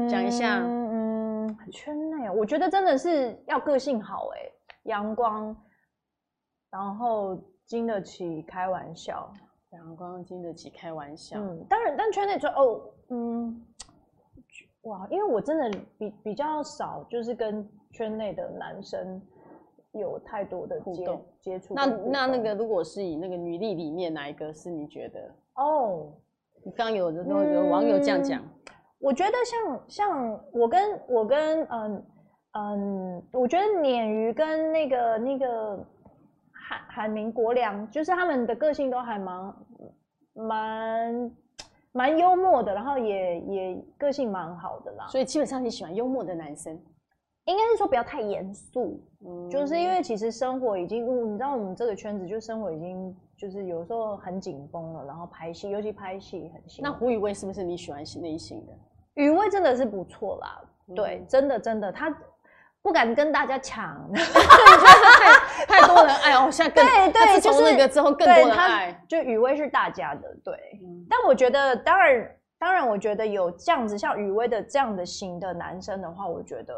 [0.05, 0.61] 嗯，讲一下。
[0.63, 4.41] 嗯，圈内，我觉得真的是要个性好哎，
[4.85, 5.57] 阳光，
[6.71, 9.33] 然后经得起开玩笑，
[9.71, 11.39] 阳光经得起开玩笑。
[11.41, 13.63] 嗯，当然，但圈内就哦，嗯，
[14.83, 19.21] 哇，因为我真的比比较少，就是跟圈内的男生
[19.93, 21.75] 有太多的互动接触。
[21.75, 25.35] 那那那个，如果是以那个女力里面哪一个是你觉得？
[25.55, 26.13] 哦。
[26.67, 28.74] 你刚有的那个网友这样讲、嗯，
[29.05, 32.05] 我觉得像像我跟我跟嗯
[32.53, 35.77] 嗯，我觉得鲶鱼跟那个那个
[36.51, 39.55] 海海明国良，就是他们的个性都还蛮
[40.33, 41.33] 蛮
[41.93, 45.07] 蛮幽默的，然后也也个性蛮好的啦。
[45.09, 46.73] 所以基本上你喜欢幽默的男生，
[47.45, 53.15] 应该是说不要太严肃，嗯，就是因为其实生活已经，你知道我们这个圈子，就生活已经。
[53.37, 56.89] 就是有时候很紧绷了，然后拍戏，尤其拍戏很辛苦。
[56.89, 58.73] 那胡宇威是不是你喜欢类型的？
[59.15, 62.15] 宇威真的是不错啦，嗯、对，真的真的，他
[62.83, 70.55] 不敢跟大家抢， 太太多人爱哦，现在更对对，就是那个之后更多人爱，就雨薇是大家的，对。
[70.83, 76.75] 嗯、但我觉得，当然当然，我觉得有这样子像雨薇的这样的型的男生的话，我觉得。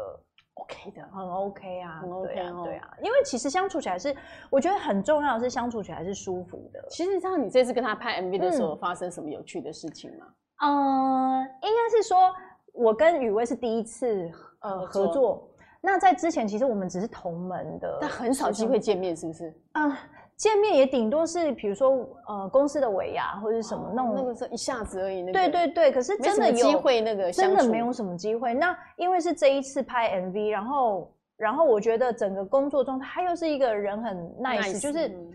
[0.59, 4.15] OK 的，很 OK 啊，很 OK 啊，对啊，因为其实相处起来是，
[4.49, 6.83] 我觉得很重要的是相处起来是舒服的。
[6.89, 10.25] 其实像你这次跟他拍 MV 的时候，发生什么有趣的事情吗？
[10.61, 12.33] 嗯，应该是说
[12.73, 15.49] 我跟雨薇是第一次呃合作，
[15.81, 19.53] 那在之前其实我们只是同门的，但很少机会见面，是不是？
[19.73, 19.91] 嗯。
[20.37, 21.89] 见面也顶多是，比如说，
[22.27, 25.23] 呃，公司的尾牙或者什么那种，那个是一下子而已。
[25.23, 28.53] 那个、对对对，可是真的有机会，那个真的没有什么机会。
[28.53, 35.31] 那因为是这一次拍 MV，然后，然后我觉得整个工作状态，他又是一个人很 nice，, nice 就是，嗯、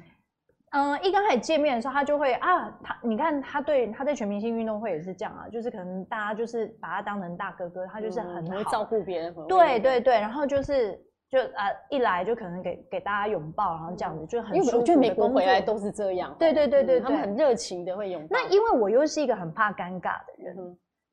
[0.72, 9.34] 呃，一刚开始见面的时候，他就会啊，他你看他对他在全明星运动会也是这样啊，就是可能大家就是把他当成大哥哥，他就是很会照顾别人。
[9.48, 11.00] 对对对，然后就是。
[11.32, 14.66] 就啊，一来就可能给给大家拥抱，然后这样子就很舒服。
[14.66, 16.36] 因为我觉得美国回来都是这样。
[16.38, 18.28] 对对对对，他们很热情的会拥抱。
[18.30, 20.54] 那因为我又是一个很怕尴尬的人，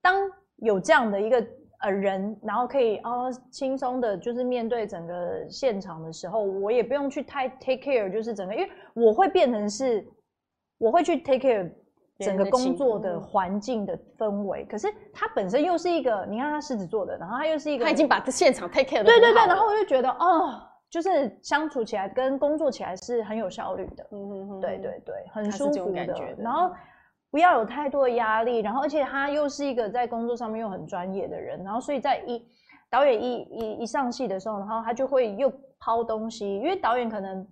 [0.01, 0.17] 当
[0.57, 1.41] 有这样的一个
[1.79, 10.05] 呃人，然后可以哦轻松的，就是面对整个现场的时候，我也不用去太 take care，就是整个，因为我会变成是，
[10.77, 11.71] 我会去 take care。
[12.19, 26.69] 整个工作的环境的氛围，可是他本身又是一个，你看他狮子座的，然后他又是一个，他已经把这现场 take care 的对对对，然后我就觉得哦，就是相处起来跟工作起来是很有效率的，嗯嗯嗯，对对对，很舒服的，感觉的，然后
[27.31, 32.45] 不要有太多的压力，然后而且他又是一个在工作上面又很专业的人，然后所以在一
[32.89, 37.47] 导演一一一上戏的时候，然后他就会又抛东西，因为导演可能。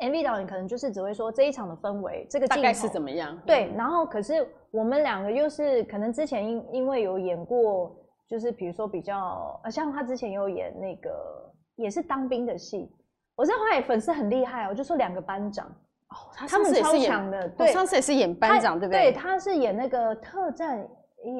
[0.00, 3.38] MV 导演可能就是只会说这一场的氛围，这个大概是怎么样？
[3.46, 7.96] 对，然后可是我们两个又是可能之前因因为有演过，
[8.26, 12.90] 就是比如说比较呃，像他之前有演那个也是当兵的戏，
[13.36, 15.70] 我知道后来粉丝很厉害，我就说两个班长
[16.14, 19.10] 哦，他们超强的，对，上次也是演班长，对不对？
[19.10, 20.86] 对，他是演那个特战。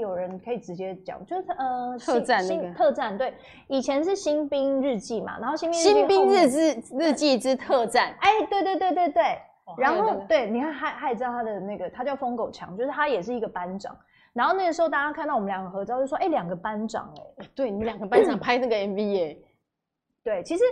[0.01, 3.35] 有人可以直接讲，就是呃，特战那个特战，对，
[3.69, 9.39] 以前是新兵日记嘛，然后新兵新兵日志日记之特战，哎，对对对对对，
[9.77, 13.95] 然后对，你看他他也知道他的那个，他叫疯狗强，就是他也是一个班长，
[14.33, 19.37] 然后那个时候大家看到我们两个合照，就说哎，两个班长哎，对，你们两个班长拍那个 MV 哎，
[20.23, 20.65] 对，其实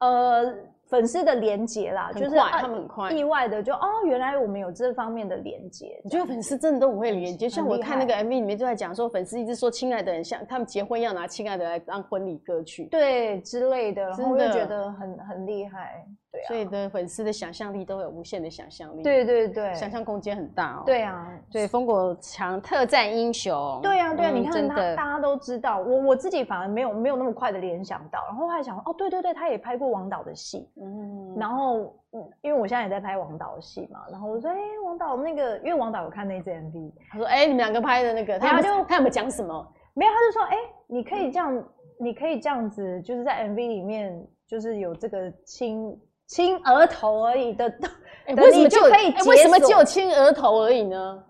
[0.00, 0.52] 呃，
[0.88, 6.00] 粉丝的连接啦，就是他们很快，意外的就哦，原来我们有这方面的连接。
[6.02, 16.04] 我觉得粉丝真的都很会连接，像我看那个 MV 里面就在讲说，粉丝一直说亲爱的人，像他们结婚要拿亲爱的来当婚礼歌曲，对之类的，然后我就觉得很很厉害。
[16.30, 20.82] 对啊，所以的粉丝的想象力都有无限的想象力，对对对，想象空间很大哦。
[20.84, 23.80] 对啊，对，风国强特战英雄。
[23.82, 31.96] 对啊，对啊，你看他，大家都知道，我我自己反而没有没有那么快的联想到，然后还想哦，对对对，他也拍过王导的戏，嗯，然后
[32.42, 39.66] 因为我现在也在拍王导的戏嘛，然后我说，哎，王导那个，因为王导有看那支 MV，他说，哎，你们两个拍的那个，他就他有没有讲什么？
[39.94, 40.56] 没有，他就说，哎，
[40.86, 41.64] 你可以这样，
[41.98, 45.98] 你可以这样子，就是在 MV 里面，就是有这个亲。
[46.28, 47.64] 亲额头而已的，
[48.26, 49.22] 欸、为什么就可以、欸？
[49.24, 51.24] 为什么只有亲额头而已呢？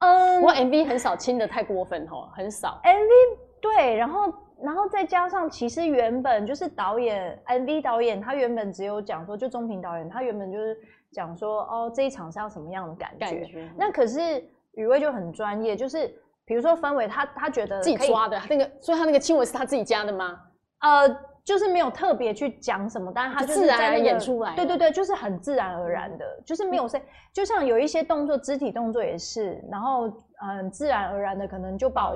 [0.00, 2.80] 嗯，我 MV 很少亲的太过分哦，很少。
[2.82, 10.76] MV 对，然后然后再加上，其实原本就是导演 MV 导演，他原本只有讲说，就中平导演，他原本就是
[11.12, 13.26] 讲说，哦，这一场是要什么样的感觉？
[13.26, 16.08] 感觉那可是雨薇就很专业，就是
[16.44, 20.40] 比如说氛围，他他觉得自己抓的那个，所以他那个亲吻是他自己加的吗？
[20.80, 21.16] 呃。
[21.44, 24.54] 就是没有特别去讲什么，但是他就是在、那个、自然演出来。
[24.54, 30.06] 对对对，就是很自然而然的，嗯、就是没有谁，就像有一些动作，肢体动作也是，然后
[30.42, 32.14] 嗯，自然而然的可能就抱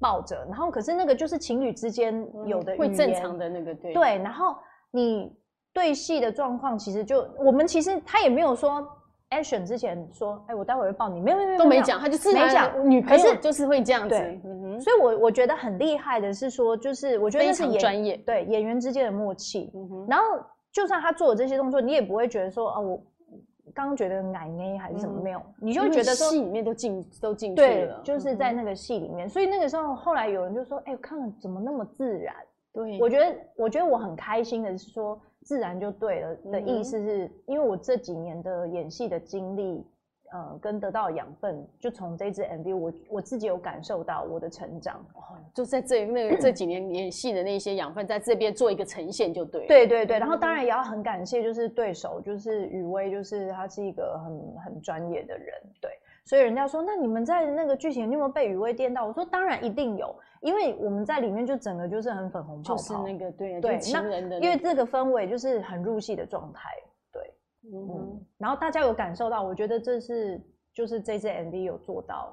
[0.00, 3.94] 抱着，然后可是那个就是情侣之间有的、嗯、会正常的那个对。
[3.94, 4.56] 对，然后
[4.90, 5.32] 你
[5.72, 8.96] 对戏的状况，其实就我们其实他也没有说。
[9.30, 12.90] action 之前说，哎，我待会儿会抱你，没有没有没有，都没讲，他就自然。
[12.90, 14.16] 女朋友就是会这样子，
[14.80, 19.70] 对，所以我我觉得很厉害的是说，就是我觉得那是专业，对演员之间的默契。
[20.08, 20.24] 然后
[20.72, 22.96] 就算他做了这些动作，你也不会觉得说，啊，我
[23.74, 29.28] 刚刚觉得奶奶还是什么没有，你就会觉得说戏里面都进都进去了，就是在那个戏里面。
[29.28, 32.34] 所以那个时候，后来有人就说，哎，看了怎么那么自然？
[32.72, 35.20] 对，我觉得我觉得我很开心的是说。
[35.42, 39.82] 自然就对了的意思是，嗯、因为我这几年的演戏的经历，
[40.32, 49.66] 呃，跟得到的养分，就从这支 MV，我我自己有感受到我的成长，哦、就在这那个 这几年演戏的那些养分，在这边做一个呈现就对了。
[49.66, 55.90] 对对对，然后当然也要很感谢，就是对手，就是雨薇，就是他是一个很很专业的人，对。
[56.22, 59.04] 所以人家说，那你们在那个剧情，你有没有被雨薇电到？
[59.04, 66.89] 我说当然一定有，因为我们在里面就整个就是很粉红泡泡，就是那个对对，情人的、那个，因为这个氛围就是很入戏的状态，对，
[67.72, 70.40] 嗯，嗯，然后大家有感受到，我觉得这是
[70.74, 72.32] 就是这支 MV 有做到，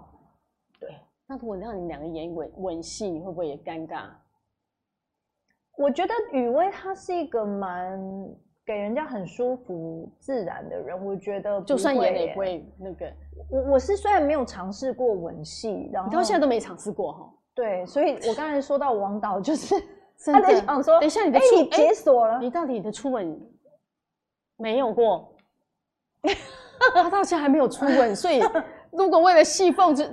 [0.79, 0.89] 对。
[1.27, 4.05] 那如果让你们两个演吻吻戏，你会不会也尴尬？
[5.77, 7.99] 我觉得雨薇她是一个蛮
[8.65, 13.11] 给人家很舒服自然的人，我觉得就算演也不会那个。
[13.49, 17.33] 我我是虽然没有尝试过吻戏，然后你到现在都没尝试过哈。
[17.53, 19.75] 对，所以我刚才说到王导，就是
[20.25, 23.39] 他在想说，等一下你的初吻解锁了，你到底你的初吻
[24.57, 25.33] 没有过？
[26.93, 28.41] 他到现在还没有初吻，所以
[28.91, 30.05] 如果为了戏凤，就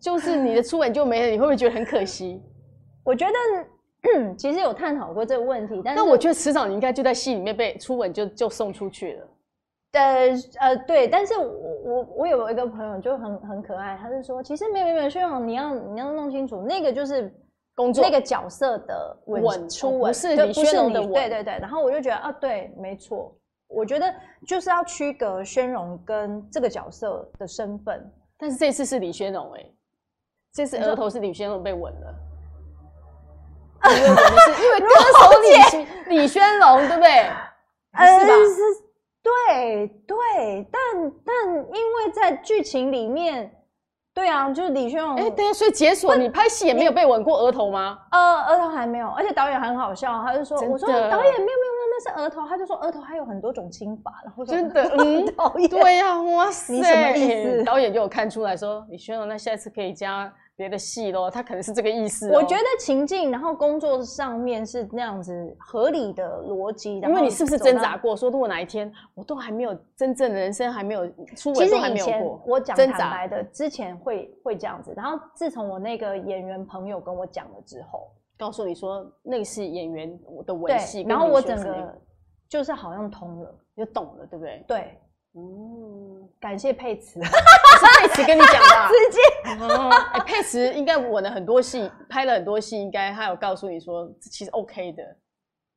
[0.00, 2.42] 就是你的初吻就没了，你会不会觉得很可惜？
[3.04, 9.28] 我觉得 其实有探讨过这个问题，但是我觉得迟早你应该就在戏里面被初吻就就送出去了。
[9.92, 10.28] 呃
[10.60, 11.44] 呃对，但是我
[11.84, 17.30] 我我有一个朋友就很很可爱，他是说其实没有没有，薛勇你要你要弄清楚，那个就是
[17.74, 21.58] 工作那个角色的吻初吻，不是你薛龙的吻，对对对。
[21.58, 23.36] 然后我就觉得啊，对，没错，
[23.74, 24.14] 我觉得
[24.46, 28.12] 就是要区隔宣荣跟这个角色的身份。
[28.38, 29.64] 但是这次是李宣荣哎，
[30.52, 32.14] 这次额头是李宣荣被吻了，
[33.96, 37.30] 因为我们是因为歌手李李宣龙对不对？
[37.94, 38.32] 是吧？
[39.22, 40.82] 对对，但
[41.24, 43.54] 但因为在剧情里面，
[44.12, 45.14] 对啊，就是李宣龙。
[45.14, 47.98] 哎，对啊，所以解锁你拍戏也没有被吻过额头吗？
[48.10, 51.71] 呃，额头还没有，而且导演很好笑，他就说，我说导演没有没有
[52.02, 57.64] 是额头，他就说额头还有很多种亲法，然后真的，嗯，导演对呀，哇塞，你什么意思？
[57.64, 60.32] 导演就有看出来说，李宣龙，那下次可以加。
[60.54, 62.36] 别的戏咯，他可能是这个意思、喔。
[62.36, 67.00] 我觉得情境，然后工作上面是那样子合理的逻辑。
[67.00, 68.14] 因为你是不是挣扎过？
[68.14, 74.92] 说如果哪一天我都还没有真正的人生还没有出轨都还没有过，其实以前我讲坦白的，之前会会这样子。
[74.94, 78.10] 然后自从我那个演员朋友跟我讲了之后，
[78.42, 81.96] 告诉你说那个是演员的吻戏，然后我整个
[82.48, 84.64] 就是好像通了，就懂了，对不对？
[84.66, 84.98] 对。
[85.34, 89.20] 嗯，感谢佩慈， 是佩慈跟你讲的、啊， 直接。
[89.44, 95.02] 哎、欸，佩慈应该吻了很多戏，拍了很多戏，应该他有告诉你说，其实 OK 的。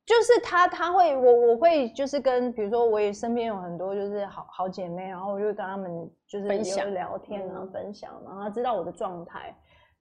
[0.04, 5.90] 就是他，他会，我我会就是跟，比如说我也身边有很多就是好好姐妹，然后我就跟他们
[6.28, 9.56] 就是聊聊天啊，分享，然后他知道我的状态。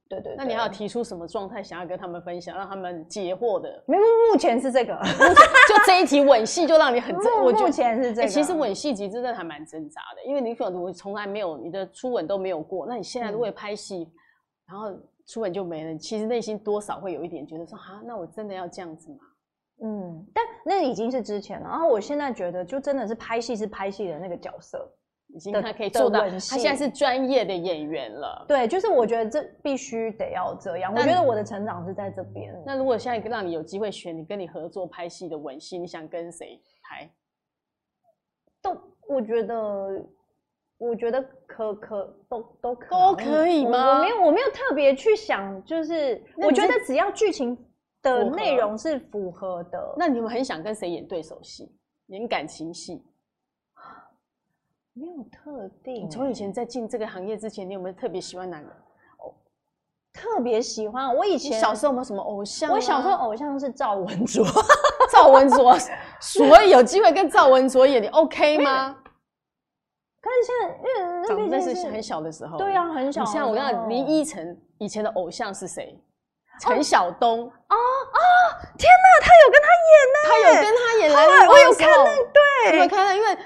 [0.07, 3.83] 对对，那你还有提出什么状态想要跟他们分享，让他们解惑的？
[3.87, 8.27] 没有，目前是这个，就这一题吻戏就让你很， 我目前是这个。
[8.27, 14.07] 其实吻戏其实真的还蛮挣扎的，因为你可能从来没有你的初吻都没有过，那你现在如果拍戏，
[14.67, 14.87] 然后
[15.25, 19.17] 初吻就没了，其实内心多少会有一点觉得说，啊，那我真的要这样子吗？
[19.83, 21.67] 嗯，但那已经是之前了。
[21.67, 24.87] 然后我现在觉得，就真的是拍戏是拍戏的那个角色。
[25.35, 28.45] 已经他可以做到，他现在是专业的演员了。
[28.47, 30.93] 对，就是我觉得这必须得要这样。
[30.93, 32.55] 我觉得我的成长是在这边。
[32.65, 37.11] 那如果现在让你有机会选，你跟你合作拍戏的吻戏，你想跟谁拍？
[38.61, 38.77] 都，
[39.09, 40.01] 我觉得，
[40.77, 43.97] 我觉得可可都都可都可以吗？
[43.97, 47.57] 我没有，我没有特别去想，就是我觉得只要剧情
[48.01, 49.95] 的内容是符合的。
[49.97, 51.69] 那你们很想跟谁演对手戏，
[52.05, 53.03] 演感情戏？
[54.97, 56.09] 没有特定。
[56.09, 58.67] 从以前在进这个行业之前，你有没有特别喜欢哪个？
[59.19, 59.33] 哦，
[60.13, 61.13] 特别喜欢。
[61.13, 62.71] 我以前小时候有没有什么偶像？
[62.71, 64.45] 我小时候偶像是赵文卓，
[65.11, 65.77] 赵文卓。
[66.21, 68.95] 所以有机会跟赵文卓演，你 OK 吗？
[70.21, 72.57] 可是现在，因为长那是很小的时候。
[72.57, 73.25] 对啊，很小。
[73.25, 76.01] 像我跟林依晨以前的偶像是谁？
[76.61, 77.41] 陈晓东。
[77.41, 78.19] 哦哦，
[78.77, 83.13] 天哪，他有跟他演呢，他有跟他演来，我有看那对，有没有看到？
[83.13, 83.37] 因为。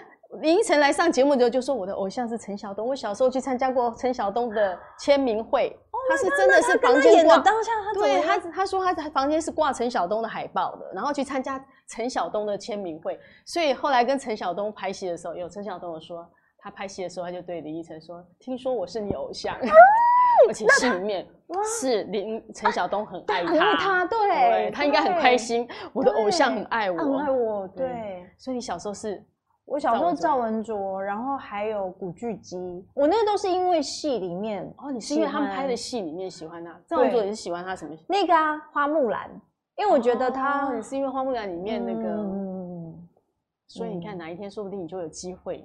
[0.42, 2.88] 林依晨来上节目的时候就说：“我的偶像是陈晓东。
[2.88, 5.76] 我小时候去参加过陈晓东的签名会，
[6.08, 13.20] 他是真的是房间挂当下他，对他他说他在房间是挂陈晓东的海报的，然后去参加陈晓东的签名会。
[13.44, 16.24] 所以后来跟陈晓东拍戏的时候，有陈晓东说
[16.60, 19.58] 他拍戏的时候，他就对林依晨说：听说我是你偶像，
[20.48, 21.28] 而且戏里面
[21.66, 25.68] 是林陈晓东很爱他，他对他应该很开心。
[25.92, 28.30] 我的偶像很爱我，很爱我，对。
[28.38, 29.22] 所以你小时候是。”
[29.70, 32.58] 我小时候赵文卓，然后还有古巨基，
[32.96, 36.76] 我那个都是因为戏里面哦，你是因为他们拍的戏里面喜欢他。
[36.88, 37.96] 赵文卓也是喜欢他什么？
[38.08, 39.30] 那个啊，花木兰，
[39.78, 43.08] 因为我觉得他，你是因为花木兰里面那个，嗯，
[43.68, 45.64] 所以你看哪一天说不定你就有机会。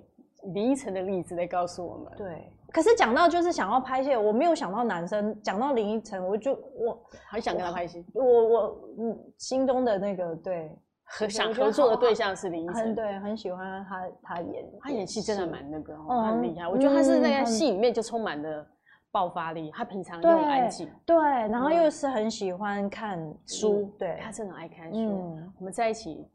[0.52, 2.12] 林依晨的例子来告诉我们。
[2.18, 10.78] 对，可是讲到就是想要拍戏，我没有想到男生，讲到林依晨，我就我很想跟他拍戏，我我嗯心中的那个对。
[11.04, 16.66] 和想合作的对象是林依晨，对，很喜欢他，他演他演戏真的蛮那个，很厉害。
[16.66, 18.66] 我觉得他是那个戏里面就充满了
[19.12, 25.38] 爆发力，他平常又安静，对，然后又是很喜欢看书，对，他真的爱看书。
[25.58, 26.26] 我们在一起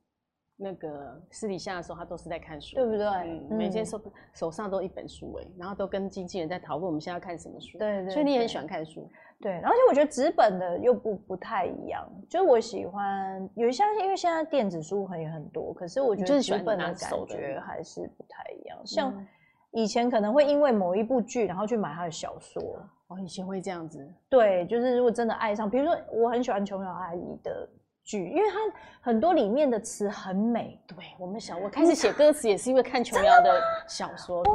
[0.62, 3.39] 那个私底下的时候，他都是在看书，对不对？
[3.49, 4.01] 每天手
[4.34, 8.10] 手上都一本书哎，然后都跟经纪人在讨论我们现在要看什么书，对对。
[8.10, 9.10] 所以你也很喜欢看书。
[9.41, 18.78] 对，而且我觉得纸本的又不不太一样，就是我喜欢有一些，因为现在电子书很也很多，可是我觉得纸本的感觉还是不太一样。
[18.86, 19.26] 像
[19.72, 22.62] 以前可能会因为某一部剧，然后去买他的小说，
[23.07, 24.05] 哦，以前会这样子。
[24.28, 27.66] 对，就是如果真的爱上，比如说我很喜欢琼瑶阿姨的
[28.10, 28.57] 剧，因为它
[29.01, 30.82] 很多里面的词很美。
[30.88, 34.53] 对，我们小我开始写歌词也是因为看琼瑶的小说，对。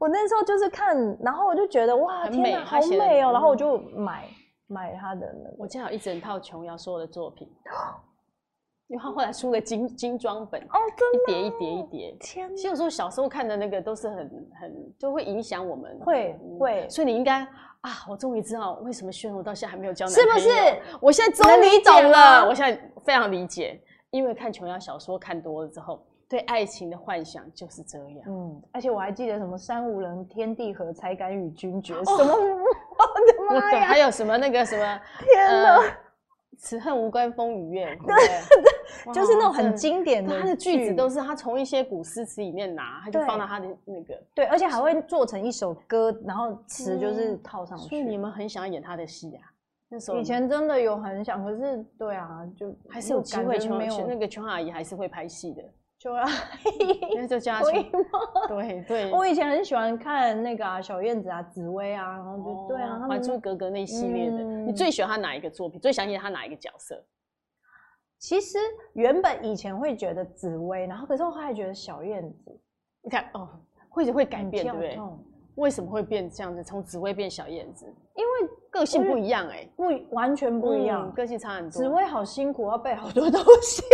[0.00, 3.30] 我那时候就是看，然后我就觉得哇，天哪，好美哦！
[3.32, 4.28] 然后我就买
[4.66, 7.48] 买他的那个，我家有一整套琼瑶所有的作品，
[8.88, 12.56] 因为他后来出了精精装本哦，真的，一叠一叠一叠，天！
[12.56, 14.16] 其实有时候小时候看的那个都是很
[14.60, 17.40] 很就会影响我们，会会，所以你应该
[17.80, 20.98] 啊，我终于知道为什么宣柔到现在还没有交男朋友，是不是？
[21.00, 23.80] 我现在终于懂了，我现在非常理解，
[24.10, 26.04] 因为看琼瑶小说看多了之后。
[26.26, 33.86] 对爱情的幻想就是这样，嗯，而且我还记得什么“山无棱，天地合，才敢与君绝”什么， 我的妈呀！
[33.86, 35.78] 还有什么那个什么，天哪，
[36.58, 38.14] 此恨无关风雨月，对
[39.04, 47.88] 对， 就是那种很经典的，他的句子都是他从一些古诗词里面拿，他就放到他的那个，对，而且还会做成一首歌，然后词就是套上去。
[47.88, 49.42] 所以你们很想要演他的戏啊？
[49.88, 53.58] 那时候以前真的有很想，可是对啊，就还是有机会。
[53.68, 55.62] 没有那个琼阿姨还是会拍戏的。
[56.04, 56.26] 就啊，
[57.14, 57.90] 因为就加去，
[58.46, 59.10] 对对。
[59.10, 64.36] 我以前很喜欢看那个啊，小燕子啊，紫薇啊，然后就对啊，还珠格格那一系列的。
[64.44, 65.80] 你最喜欢他哪一个作品？
[65.80, 67.02] 最想演他哪一个角色？
[68.18, 68.58] 其实
[68.92, 72.60] 原本以前会觉得紫薇，然后可是我后来觉得小燕子，
[73.00, 73.48] 你看哦，
[73.88, 75.00] 会会改变对不对？
[75.56, 76.62] 为什么会变这样子？
[76.62, 77.86] 从紫薇变小燕子？
[78.14, 81.70] 因为个性不一样哎，不完全不一样，个性差很多。
[81.70, 83.82] 紫薇好辛苦，要背好多东西。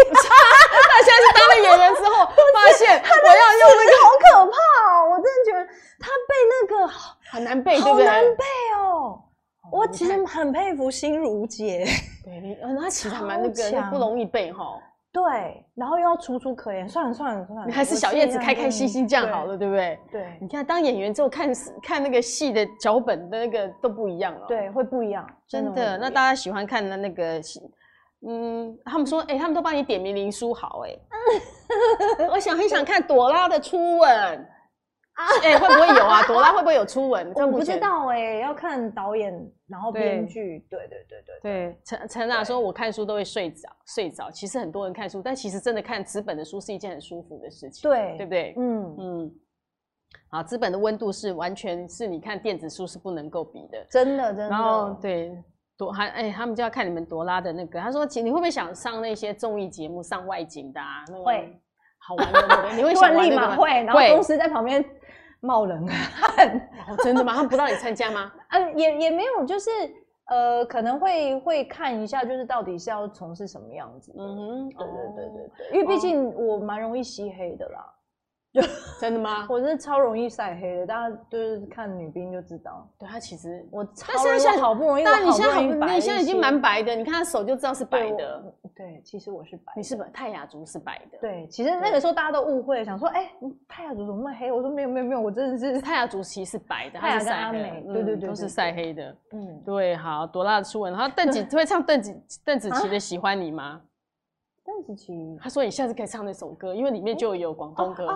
[1.03, 4.57] 现在是当了演员之后， 发现我要用那个好可怕
[4.93, 5.11] 哦！
[5.11, 5.65] 我真的觉得
[5.99, 6.87] 他背那个
[7.31, 8.45] 很难背，对不难背
[8.79, 9.23] 哦！
[9.73, 11.87] 我其实很佩服心如姐，
[12.25, 14.79] 对，嗯，他其实还蛮那个，不容易背哈。
[15.13, 19.99] 对，然后又要楚楚可怜，算了算了算了，你还是小叶子开开心心这样好了，对不对？
[20.13, 21.51] 对，你看当演员之后看
[21.83, 25.99] 看那个戏的脚本的那个都不一样了，对，会不一样，真的。
[25.99, 27.61] 那大家喜欢看的那个戏，
[28.29, 30.97] 嗯，他们说，哎，他们都帮你点名林书豪，哎，
[32.31, 34.47] 我想很想看朵拉的初吻。
[35.43, 36.23] 哎、欸，会不会有啊？
[36.29, 37.33] 朵拉会不会有初吻？
[37.35, 39.33] 我不知道哎、欸，要看导演，
[39.69, 40.65] 然后编剧。
[40.69, 41.81] 对对对对对。
[41.85, 44.31] 陈陈娜说，我看书都会睡着，睡着。
[44.31, 47.89] 其实很多人看书，但其实真的看纸本的书是一件很舒服的事情。
[47.89, 48.55] 对，对不对？
[48.59, 49.33] 嗯嗯。
[50.31, 54.49] 好，纸本的温度是完全是你看电子书是不能够比的，真的真的。
[54.49, 55.37] 然后对，
[55.77, 57.81] 朵还哎，他们就要看你们朵拉的那个。
[57.81, 61.05] 他说，你会不会想上那些综艺节目，上外景的啊？
[61.09, 61.61] 那个、会。
[62.03, 64.83] 好玩的那个，你会 想玩立马会，然后公司在旁边。
[65.41, 66.49] 冒冷汗、
[66.89, 67.35] 哦，真的吗？
[67.35, 68.33] 他们不让你参加吗？
[68.51, 69.71] 嗯， 也也没有，就是
[70.27, 74.15] 呃，可能会会看一下，就是到底是要从事什么样子。
[74.19, 77.85] 嗯哼，对对对对对，因为毕竟我蛮容易吸黑的啦。
[78.53, 78.61] 就
[79.01, 79.47] 真的吗？
[79.49, 82.87] 我是超容易晒黑的，大家就是看女兵就知道。
[82.99, 88.55] 对她其实我超容易，但是现在好不容易，但你现在好，你现在已经蛮白的，你看她手就知道是白的。
[88.75, 91.19] 对，其实我是白，你是白泰雅族是白的。
[91.21, 93.31] 对，其实那个时候大家都误会，想说，哎，
[93.69, 94.51] 泰雅族怎么那么黑？
[94.51, 99.17] 我说没有没有没有，我真的是 泰雅族其实是白的，泰雅跟阿美，对对对，都是晒黑的。
[99.33, 103.81] 嗯，对，好，朵拉的初吻，然后邓紫 会唱邓紫邓紫棋的喜欢你吗？
[104.65, 108.07] 邓紫棋，他说你下次可以唱那首歌，因为里面就有广东歌。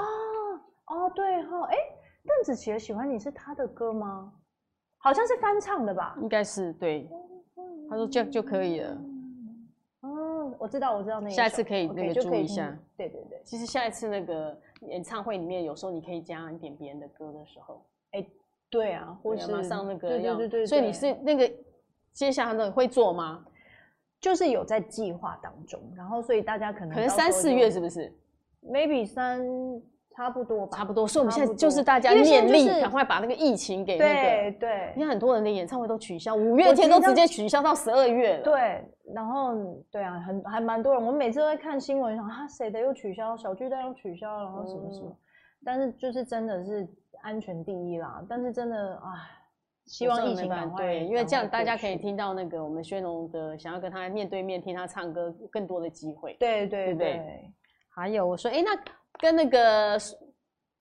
[0.95, 1.77] 哦，对哈，哎，
[2.25, 4.33] 邓紫棋的《喜欢你》是他的歌吗？
[4.99, 6.17] 好像是翻唱的吧？
[6.21, 7.09] 应该是对。
[7.91, 8.97] 他说这样就可以了。
[10.01, 11.31] 哦，我知道，我知道那个。
[11.31, 12.75] 下一次可以那个注意一下。
[12.97, 13.43] 对对对。
[13.45, 17.85] 其实下一次那个演唱会里面，有时候你可以加一点别人的歌的时候。
[18.13, 18.25] 哎，
[18.71, 20.67] 对啊，或者马上那个对对对。
[20.67, 21.53] 所以你是那个
[22.13, 23.45] 接下来的会做吗？
[24.21, 28.11] 就是有在计划当中，然后所以大家可能可能三四月是不是
[28.63, 29.43] ？Maybe 三。
[30.17, 31.09] 差不多吧，差不多。
[31.09, 34.15] 所以我们现在就是大家念力，赶快把那个疫情给那个。
[34.15, 34.93] 对对。
[34.95, 38.45] 你看很多人的演唱会都取消，五月天都直接取消到十二月了。
[38.45, 39.53] 对，然后
[39.91, 41.05] 对啊，很还蛮多人。
[41.05, 45.17] 我们每次都会看新闻，想啊，谁的又取消，小巨蛋又取消，然后什么什么。
[45.65, 46.87] 但是就是真的是
[47.23, 48.25] 安全第一啦。
[48.29, 49.19] 但是真的啊，
[49.87, 50.85] 希望疫情赶快。
[50.85, 56.37] 对，因为这样大家可以听到那个我们宣龙的，想要跟他面对面听他唱歌更多的机会。
[56.39, 57.51] 对对对。
[57.89, 58.71] 还有我说，哎，那。
[59.25, 59.99] 跟那个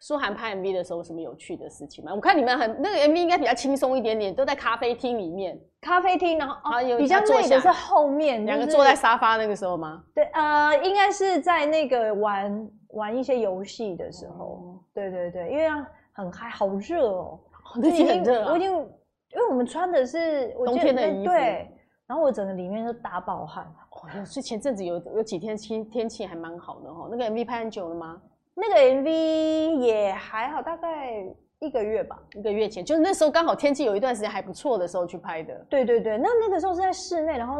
[0.01, 2.13] 舒涵拍 MV 的时候，什么有趣的事情吗？
[2.13, 5.57] 我看你们很那个 MV 应该比较轻松一点点，都在咖啡厅里面。
[5.79, 10.03] 咖啡厅，然后啊，有比较累的是后面，两个坐在沙发那个时候吗？
[10.13, 14.77] 对，呃，应该是在那个玩玩一些游戏的时候。
[14.93, 15.69] 对对对，因为
[16.11, 17.39] 很嗨，好热哦，
[17.77, 18.45] 那天很热。
[18.51, 21.71] 我已经因为我们穿的是冬天的衣服，对，
[22.07, 23.63] 然后我整个里面都打爆汗。
[23.63, 23.79] 哦
[24.25, 27.07] 所以前阵子有有几天天天气还蛮好的哈。
[27.09, 28.21] 那个 MV 拍很久了吗？
[28.55, 31.11] 那个 MV 也还好，大概
[31.59, 35.55] 一个月吧，一个月前，就是那时候刚好天气有一段时间还不错的时候去拍的。
[35.69, 37.55] 对对对，那那个时候是在室内，然后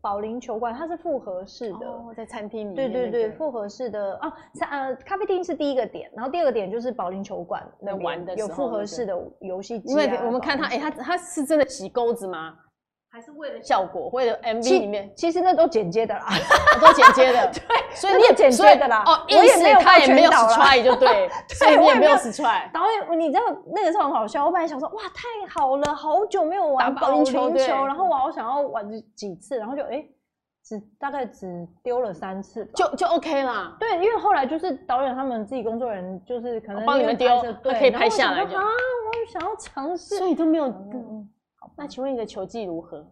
[0.00, 4.16] 保龄球馆它是复合式的，哦，在餐厅里面，对对对，复合式的。
[4.16, 4.32] 啊，
[4.70, 12.56] 呃，咖啡厅是第一个点，然后第二个点就是保龄球馆那玩的有复合式的游戏机，因为我们看他，哎，他他是真的洗钩子吗？
[13.14, 16.26] 还是为了效果，为了 MV 里面，其实那都剪接的啦，
[16.80, 17.60] 都剪接的，对，
[17.94, 19.02] 所以你也剪接的啦。
[19.04, 22.72] 哦，我也没有他也没有 try 就对，所以你也没有 try。
[22.72, 23.42] 导演，你知道
[23.74, 27.50] 那个时候很好笑，我本来想说，哇，太好了，好久没有玩保龄球，
[27.84, 30.02] 然后我好想要玩几次，然后就哎，
[30.64, 33.76] 只大概只丢了三次，就就 OK 啦。
[33.78, 37.28] 对，因为后来就是导演他们自己工作人员就是可能帮你们丢，
[37.62, 38.40] 对，可以拍下来。
[38.40, 40.72] 啊，我想要尝试，所以都没有。
[41.76, 43.06] 那请问你的球技如何？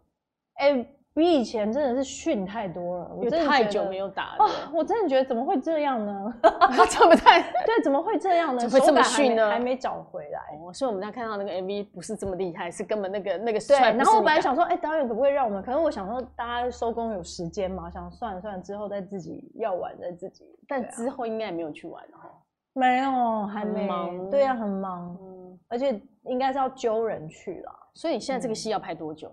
[0.55, 3.11] 哎、欸，比以前真的是逊太多了。
[3.17, 4.45] 我真的太久没有打了，
[4.75, 6.35] 我真的觉得怎么会这样呢？
[6.91, 7.83] 怎么太对？
[7.83, 8.61] 怎么会这样呢？
[8.61, 9.51] 怎么会这么逊呢？
[9.51, 10.41] 还没找回来。
[10.63, 13.79] 哦，所以我们在看到那个 MV 不是这么厉害，是根本那个那个对。
[13.79, 15.63] 然后我本来想说，哎、欸，导演可不可以让我们？
[15.63, 20.45] 可是我想说，大家收工有时间嘛，想算了算了，之后再自己要玩再自己。
[20.69, 22.31] 但之后应该也没有去玩哈。
[22.75, 23.87] 没有，还没。
[23.87, 25.17] 忙对呀、啊，很忙。
[25.21, 27.73] 嗯，而且应该是要揪人去了。
[27.95, 29.31] 所以你现在这个戏要拍多久？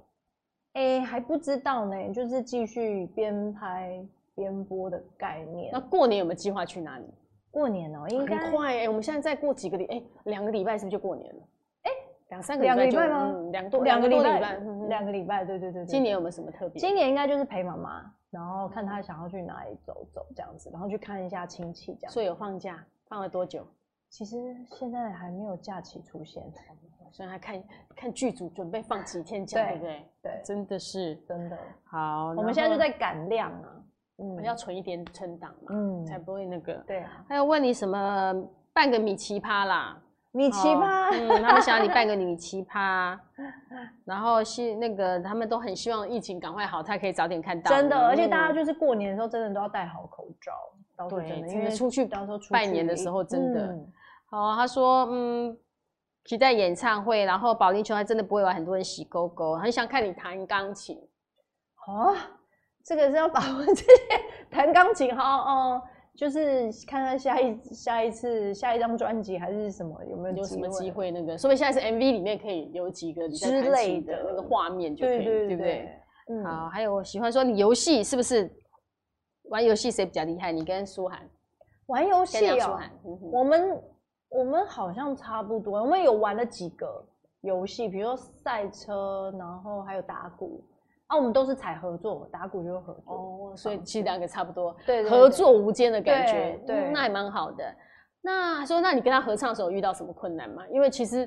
[0.73, 3.99] 哎、欸，还不知道呢，就是继续边拍
[4.35, 5.71] 边播的概念。
[5.71, 7.05] 那过年有没有计划去哪里？
[7.49, 11.41] 过年哦、喔，应该很快哎、欸，我们现在再过几个礼，哎、欸，两个礼拜是不是就过年了？
[11.83, 11.97] 哎、欸，
[12.29, 13.33] 两三个礼拜拜吗？
[13.51, 15.85] 两多两个礼拜，两个礼拜，对对对，对。
[15.87, 16.79] 今年有没有什么特别？
[16.79, 22.11] 今年应该就是陪妈妈，然后看她想要去哪里走走这样子，然后去看一下亲戚这样。
[22.11, 23.65] 所以有放假，放了多久？
[24.09, 26.43] 其实现在还没有假期出现。
[27.11, 27.63] 所以还看
[27.95, 30.05] 看剧组准备放几天假，对不对？
[30.23, 31.57] 对，真的是真的。
[31.85, 33.73] 好，我们现在就在赶量啊。
[34.19, 36.73] 嗯，要存一点存档嘛，嗯，才不会那个。
[36.87, 37.23] 对啊。
[37.29, 38.33] 还要问你什么？
[38.73, 39.99] 半个米奇葩啦，
[40.31, 43.17] 米奇葩，嗯，他们想要你办个米奇葩，
[44.05, 47.71] 然后是那个他们都很希望疫情赶快好，他可以早点看到。
[47.71, 51.07] 真的，而且大家就是过年的时候，真的都要戴好口罩。
[51.09, 53.75] 对，因为出去到时候拜年的时候，真的。
[54.29, 55.57] 好，他说，嗯，
[56.27, 60.95] 期待演唱会，然后保龄球还真的不会玩，很多人洗勾勾，很想看你弹钢琴。
[61.87, 62.13] 哦，
[62.83, 63.83] 这个是要把握这些
[64.51, 65.81] 弹钢琴，好，哦。
[66.17, 75.87] 就是看看下一下一次下一张专辑还是什么有没有有什么机会那个，说不定下一次 MV 里面可以有几个之类的那个画面就可以，对不对？
[76.31, 78.51] 嗯，好，还有我喜欢说你游戏是不是
[79.51, 80.51] 玩游戏谁比较厉害？
[80.51, 81.21] 你跟舒涵
[81.85, 82.79] 玩游戏哦，
[83.31, 83.79] 我们
[84.29, 87.03] 我们好像差不多，我们有玩了几个
[87.41, 90.63] 游戏，比如说赛车，然后还有打鼓。
[91.07, 97.63] 啊，我们都是采合作，打鼓就合作哦，所以其实两个差不多，对，合作无间的感觉，对，那也蛮好的。
[98.19, 100.67] 那说，那你跟他合唱的时候遇到什么困难吗？
[100.67, 101.25] 因为其实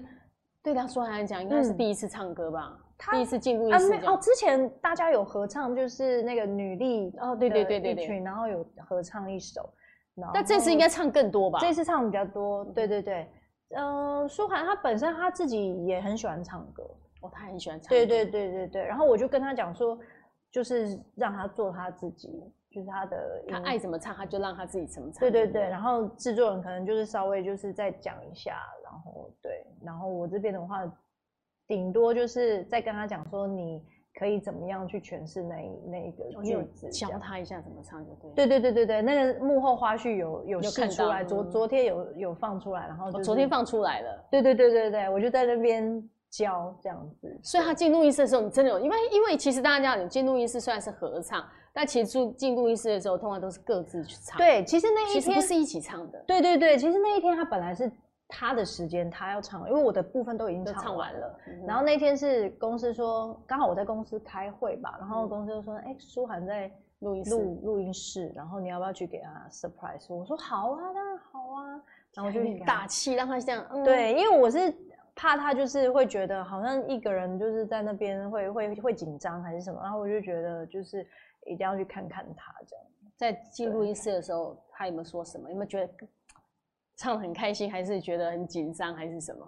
[0.62, 2.76] 对他说来讲，应该是第一次唱歌吧，
[3.11, 3.78] 第一次进入啊。
[4.07, 9.72] 哦，之前大家有合唱，就是那个女力哦，对对对对对，然后有合唱一首。
[10.34, 11.58] 但这次应该唱更多吧？
[11.61, 13.26] 这次唱比较多，对对对。
[13.70, 16.82] 嗯、呃，书涵他本身他自己也很喜欢唱歌。
[17.22, 17.94] 哦，他很喜欢唱歌。
[17.94, 19.98] 对对对对对，然后我就跟他讲说，
[20.50, 22.28] 就是让他做他自己，
[22.70, 25.20] 就是他的，他爱怎么唱，他就让他自己怎么唱。
[25.20, 30.80] 对对对，然后制作人可能就是稍微就是再讲一下，然后对，然后我这边的话，
[31.68, 33.84] 顶多就是再跟他讲说，你
[34.18, 35.56] 可以怎么样去诠释那
[35.86, 38.30] 那一个句子，教他一下怎么唱就对。
[38.34, 44.24] 对对对对对，那个幕后花絮有有看出来，昨昨天有有放出来，然后昨天放出来了。
[44.30, 46.02] 对对对对对，我就在那边。
[46.30, 54.38] 教这样子，所以他进录音室的时候，你真的有，因为因为其实大家知道，你进录音室虽然是合唱，但其实进进录音室的时候，通常都是各自去唱。
[54.38, 56.22] 对，其实那一天不是一起唱的。
[56.28, 57.90] 对对对，其实那一天他本来是
[58.30, 61.38] 他的时间，他要唱，因为我的部分都已经唱完了。
[61.66, 66.70] 然后那天是公司说，刚好我在公司开会吧，然后公司就说，哎、嗯，书涵在
[67.00, 70.14] 录音录录音室，然后你要不要去给他 surprise？
[70.14, 71.82] 我说好啊，当然好啊，
[72.14, 73.66] 然后就打气让他这样。
[73.70, 74.72] 嗯、对，因为我是。
[75.16, 81.06] 怕他就是会觉得好像一个人就是在那边会会会紧张还是什么，然后我就觉得就是
[81.44, 82.84] 一定要去看看他这样。
[83.16, 85.50] 在进录音室的时候，他有没有说什么？
[85.50, 85.92] 有没有觉得
[87.01, 89.46] 唱得很开心，还是觉得很紧张，还是什么？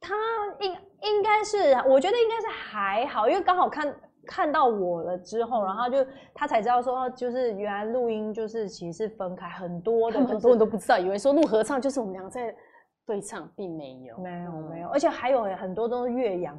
[0.00, 0.14] 他
[0.60, 0.72] 应
[1.02, 3.94] 应该是，我觉得应该是还好，因为刚好看
[4.26, 5.98] 看到我了之后，然后就
[6.34, 12.54] 他才知道说，就是原来录音就是其实是分开很多的， 很多人都不知道，以为说录合唱就是我们两个在。
[13.08, 16.54] 对唱并没有，没有没有，而且还有很多都是越洋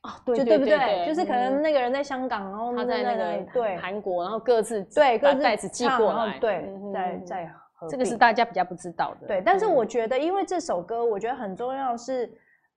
[0.00, 1.06] 啊，对对不对？
[1.06, 7.46] 就是可能那个人在香港，然后他在那个对韩国，然后各自对把袋子寄过来，对，在在
[7.88, 9.26] 这个是大家比较不知道的。
[9.26, 12.32] 对，但是我觉得，因为这首歌，我觉得很重要，是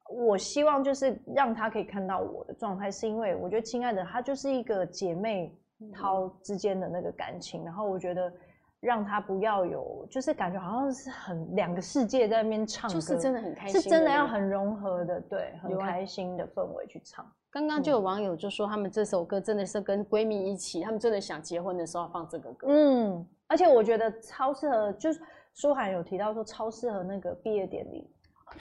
[0.10, 5.58] 我希望就是让他可以看到我的状态，是因为我觉得亲爱的她就是一个姐妹
[5.94, 8.32] 淘之间的那个感情，然后我觉得。
[8.80, 17.26] 让他不要有，就是感觉好像是很两个世界在那边唱歌，就是真的很开心，是真的要很融合的，对，很开心的氛围去唱。
[17.50, 22.68] 刚刚就有网友就说，他们这首歌真的是跟闺蜜一起，他们真的想结婚的时候放这个歌。
[22.70, 25.20] 嗯，而且我觉得超适合，就是
[25.54, 28.10] 舒涵有提到说超适合那个毕业典礼。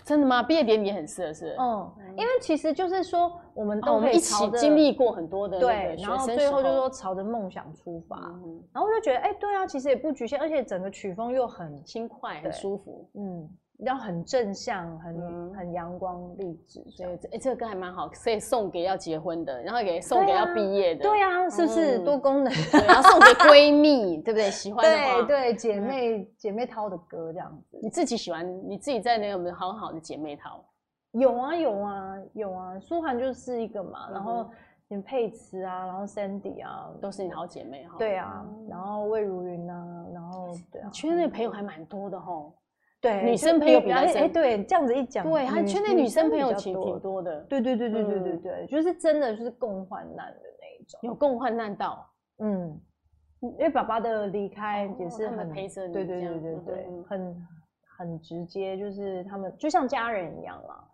[0.05, 0.43] 真的吗？
[0.43, 1.57] 毕业典礼很适合是？
[1.61, 8.19] 嗯，因为其实就是说，我们都可以一起经历过很多的对，然后最后就说朝着梦想出发，
[8.73, 13.49] 然后我就觉得，哎，对啊，其实也不局限，而且整个曲风又很轻快，很舒服，嗯。
[13.81, 22.53] 要很正向，很、嗯、很阳光励志，所以哎、欸，这个歌还蛮好，可以送给要结婚的，然后给送给要毕业的，对呀、啊，是不是、嗯、多功能？
[22.87, 24.51] 然后送给闺蜜，对不对？
[24.51, 27.79] 喜欢的话，对对，姐妹、嗯、姐妹淘的歌这样子。
[27.83, 30.65] 你自己喜欢，你自己在那有没有好好的姐妹淘？
[31.13, 34.49] 有啊有啊有啊，舒涵就是一个嘛，然后
[34.89, 37.97] 连佩慈啊，然后 Sandy 啊，都是你好姐妹哈。
[37.99, 42.33] 对啊，然后魏如云啊，然后对啊，圈内朋友还蛮多的哈。
[43.07, 52.05] 对，女生朋友比男生哎，对，这样子一讲，对，他圈内女生朋友挺挺多的，对对对对对对对，就是真的就是共患难的那一种，有共患难到，
[52.39, 52.81] 嗯，
[53.41, 57.47] 因为爸爸的离开也是很陪着你，对对对对对，很
[57.97, 60.85] 很直接，就是他们就像家人一样啦，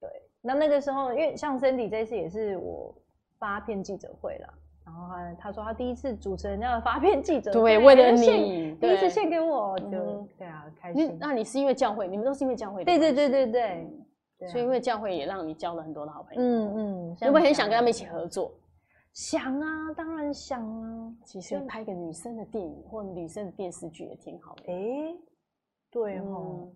[0.00, 0.08] 对，
[0.40, 2.94] 那那个时候，因为像 Cindy 这次也是我
[3.38, 4.54] 发片记者会啦。
[4.84, 11.16] 然后他他说他第一次主持人家的发片记者，对，为了你，第一次献给我，就对啊，开心。
[11.20, 18.52] 那你是因为教会，你们都是因为教会，对对对对对，所以因为教会也让你交了很多的好朋友，嗯嗯，有没有很想跟他们一起合作？
[19.12, 21.12] 想啊，当然想啊。
[21.24, 24.72] 其实拍个女生的电影或女生的电视剧也挺好的。
[24.72, 25.16] 哎、欸，
[25.90, 26.72] 对哦、嗯，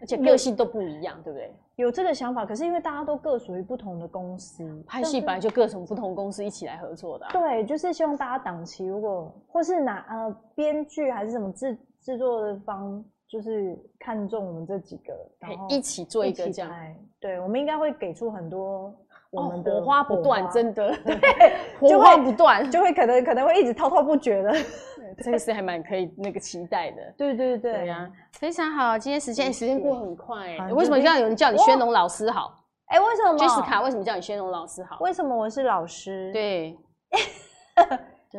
[0.00, 1.54] 而且个性都不一样，对不对？
[1.76, 7.32] 有这个想法，可是因为大家都各属于不同的公司，拍戏本来就各种不同公司一起来合作的、啊。
[7.32, 16.70] 对，就是希望大家档期如果或是哪呃编剧还是什么制制作的方，就是看中我们这几个，然后一起做一个这样。
[17.20, 18.94] 对，我们应该会给出很多。
[19.32, 21.16] 我们的火花不断，真的，对，
[21.80, 24.52] 火花不断，就会可能可能会一直滔滔不绝的，
[25.22, 27.14] 这个是还蛮可以那个期待的。
[27.16, 32.62] 对对对，对呀，非常好，今天时间时间过很快，为什么这样有人叫你宣龙老师好？
[32.86, 34.98] 哎，为什么？Jessica 为什么叫你宣龙老师好？
[35.00, 36.30] 为什么我是老师？
[36.32, 36.78] 对。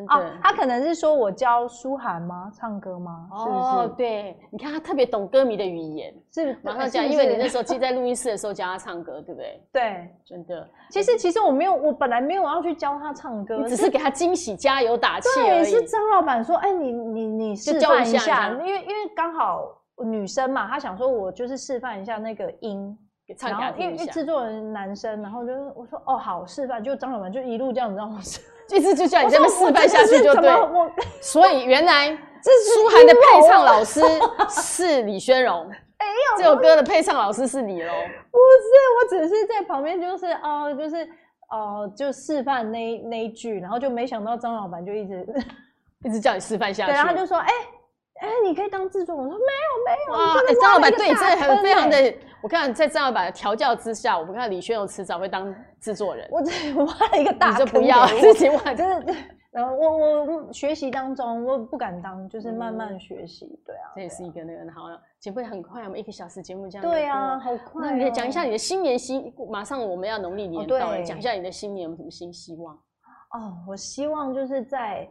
[0.07, 2.51] 哦，他可能是说我教舒涵吗？
[2.55, 3.27] 唱歌吗？
[3.31, 3.57] 是不是？
[3.57, 9.61] 哦，对，你看他特别懂歌迷的语言，是马上讲，因为你那时候记在录音室的时候教他唱歌，对不对？
[9.71, 10.67] 对，真的。
[10.89, 15.63] 其实其实我没有，我本来没有要去教他唱歌，只是给他惊喜、加油打气而已。
[15.63, 19.67] 是张老板说，哎，你你你示范一下，因为因为刚好
[20.05, 22.97] 女生嘛，他想说我就是示范一下那个音，
[23.37, 23.91] 唱给他听。
[23.91, 28.41] 因为制作人男生，然后就我说哦好示范，就张老板就一路这样子让我示。
[28.69, 30.51] 一直就叫你这么示范下去就对，
[31.21, 32.09] 所以原来
[32.41, 34.01] 这书涵的配唱老师
[34.49, 37.91] 是李宣荣， 哎呦，这首歌的配唱老师是你喽？
[38.31, 41.07] 不是，我只是在旁边，就是哦，就是
[41.49, 45.25] 哦，就示范那那一句，然后就没想到张老板就一直
[46.05, 47.51] 一直叫你示范下去，然后他就说，哎。
[48.19, 49.23] 哎、欸，你可以当制作人。
[49.23, 50.13] 我说没有没有。
[50.13, 52.15] 哇，哎，张老板对你真的很非常的。
[52.41, 56.27] 我看在张老板的调教之下，我们看李宣荣迟早会当制作人。
[56.31, 59.13] 我自己挖了一个大坑，你就不要自己挖，真的。
[59.51, 63.59] 然后我我学习当中，我不敢当，就是慢慢学习。
[63.65, 64.83] 对啊，这也是一个那个好。
[65.19, 66.87] 节目很快，我们一个小时节目这样。
[66.87, 67.89] 对啊，好快。
[67.89, 72.75] 那你讲一下你的新年新，马上我们要农历年到了，讲一下你的新年有什么新希望？
[72.75, 75.07] 哦，我希望就是在。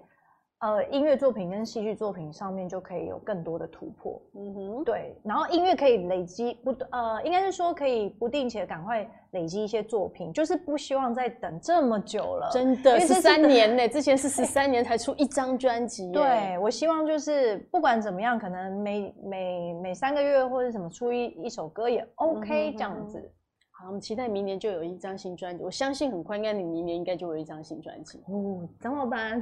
[0.60, 4.18] 呃，音乐作品跟戏剧作品上面就可以有更多的突破。
[4.34, 5.14] 嗯哼，对。
[5.22, 12.48] 然后音乐可以累积不呃，应该是说可以不定期的赶快累积一些作品，就是不希望再等这么久了。
[12.50, 16.10] 真的，十三年呢， 之前是十三年才出一张专辑。
[16.10, 23.30] 对，我希望就是不管怎么样，可能每每每三个月或者什么出一一首歌也 OK 这样子。
[23.78, 25.62] 好，我们期待明年就有一张新专辑。
[25.62, 28.22] 我相信很快，应该你明年应该就有一张新专辑。
[28.26, 29.38] 哦，张老板，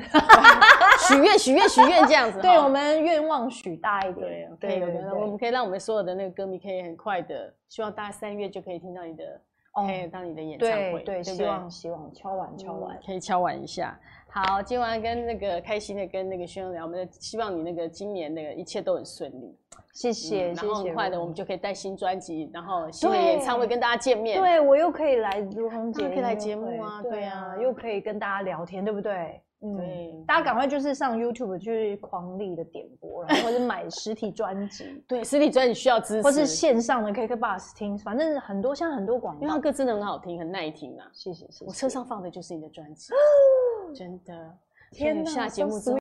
[1.09, 2.41] 许愿许愿许愿这样子。
[2.43, 4.51] 对，我们愿望许大一点。
[4.59, 9.41] 对，可以，我们可以让我们所有的那个歌迷可以很快的，希望大家三月就可以听到你的，
[9.73, 11.01] 可以当你的演唱会。
[11.05, 13.97] 对，希望希望敲完敲完，可以敲完一下。
[14.35, 19.57] 好，今晚跟那个开心的跟那个宣荣聊，我们希望你那个今年那个一切都很顺利。
[19.93, 24.41] 谢谢，嗯、然后很快的，我们就可以带新专辑，然后新的演唱会跟大家见面。
[24.41, 29.41] 对，我又可以来如红姐，可以来节目啊，对啊，又可以跟大家聊天，对不对？
[29.61, 35.01] 嗯，对，大家赶快就是上 YouTube 去狂力的点播，然后或者买实体专辑。
[35.07, 41.07] 对，实体专辑需要支持，或是线上的 KKBOX 听，反正很多像很多广告，因为它歌真的很好听，很耐听啊。
[41.13, 43.13] 谢谢谢谢，我车上放的就是你的专辑，
[43.95, 44.59] 真的。
[44.91, 45.93] 天哪，下节目之后。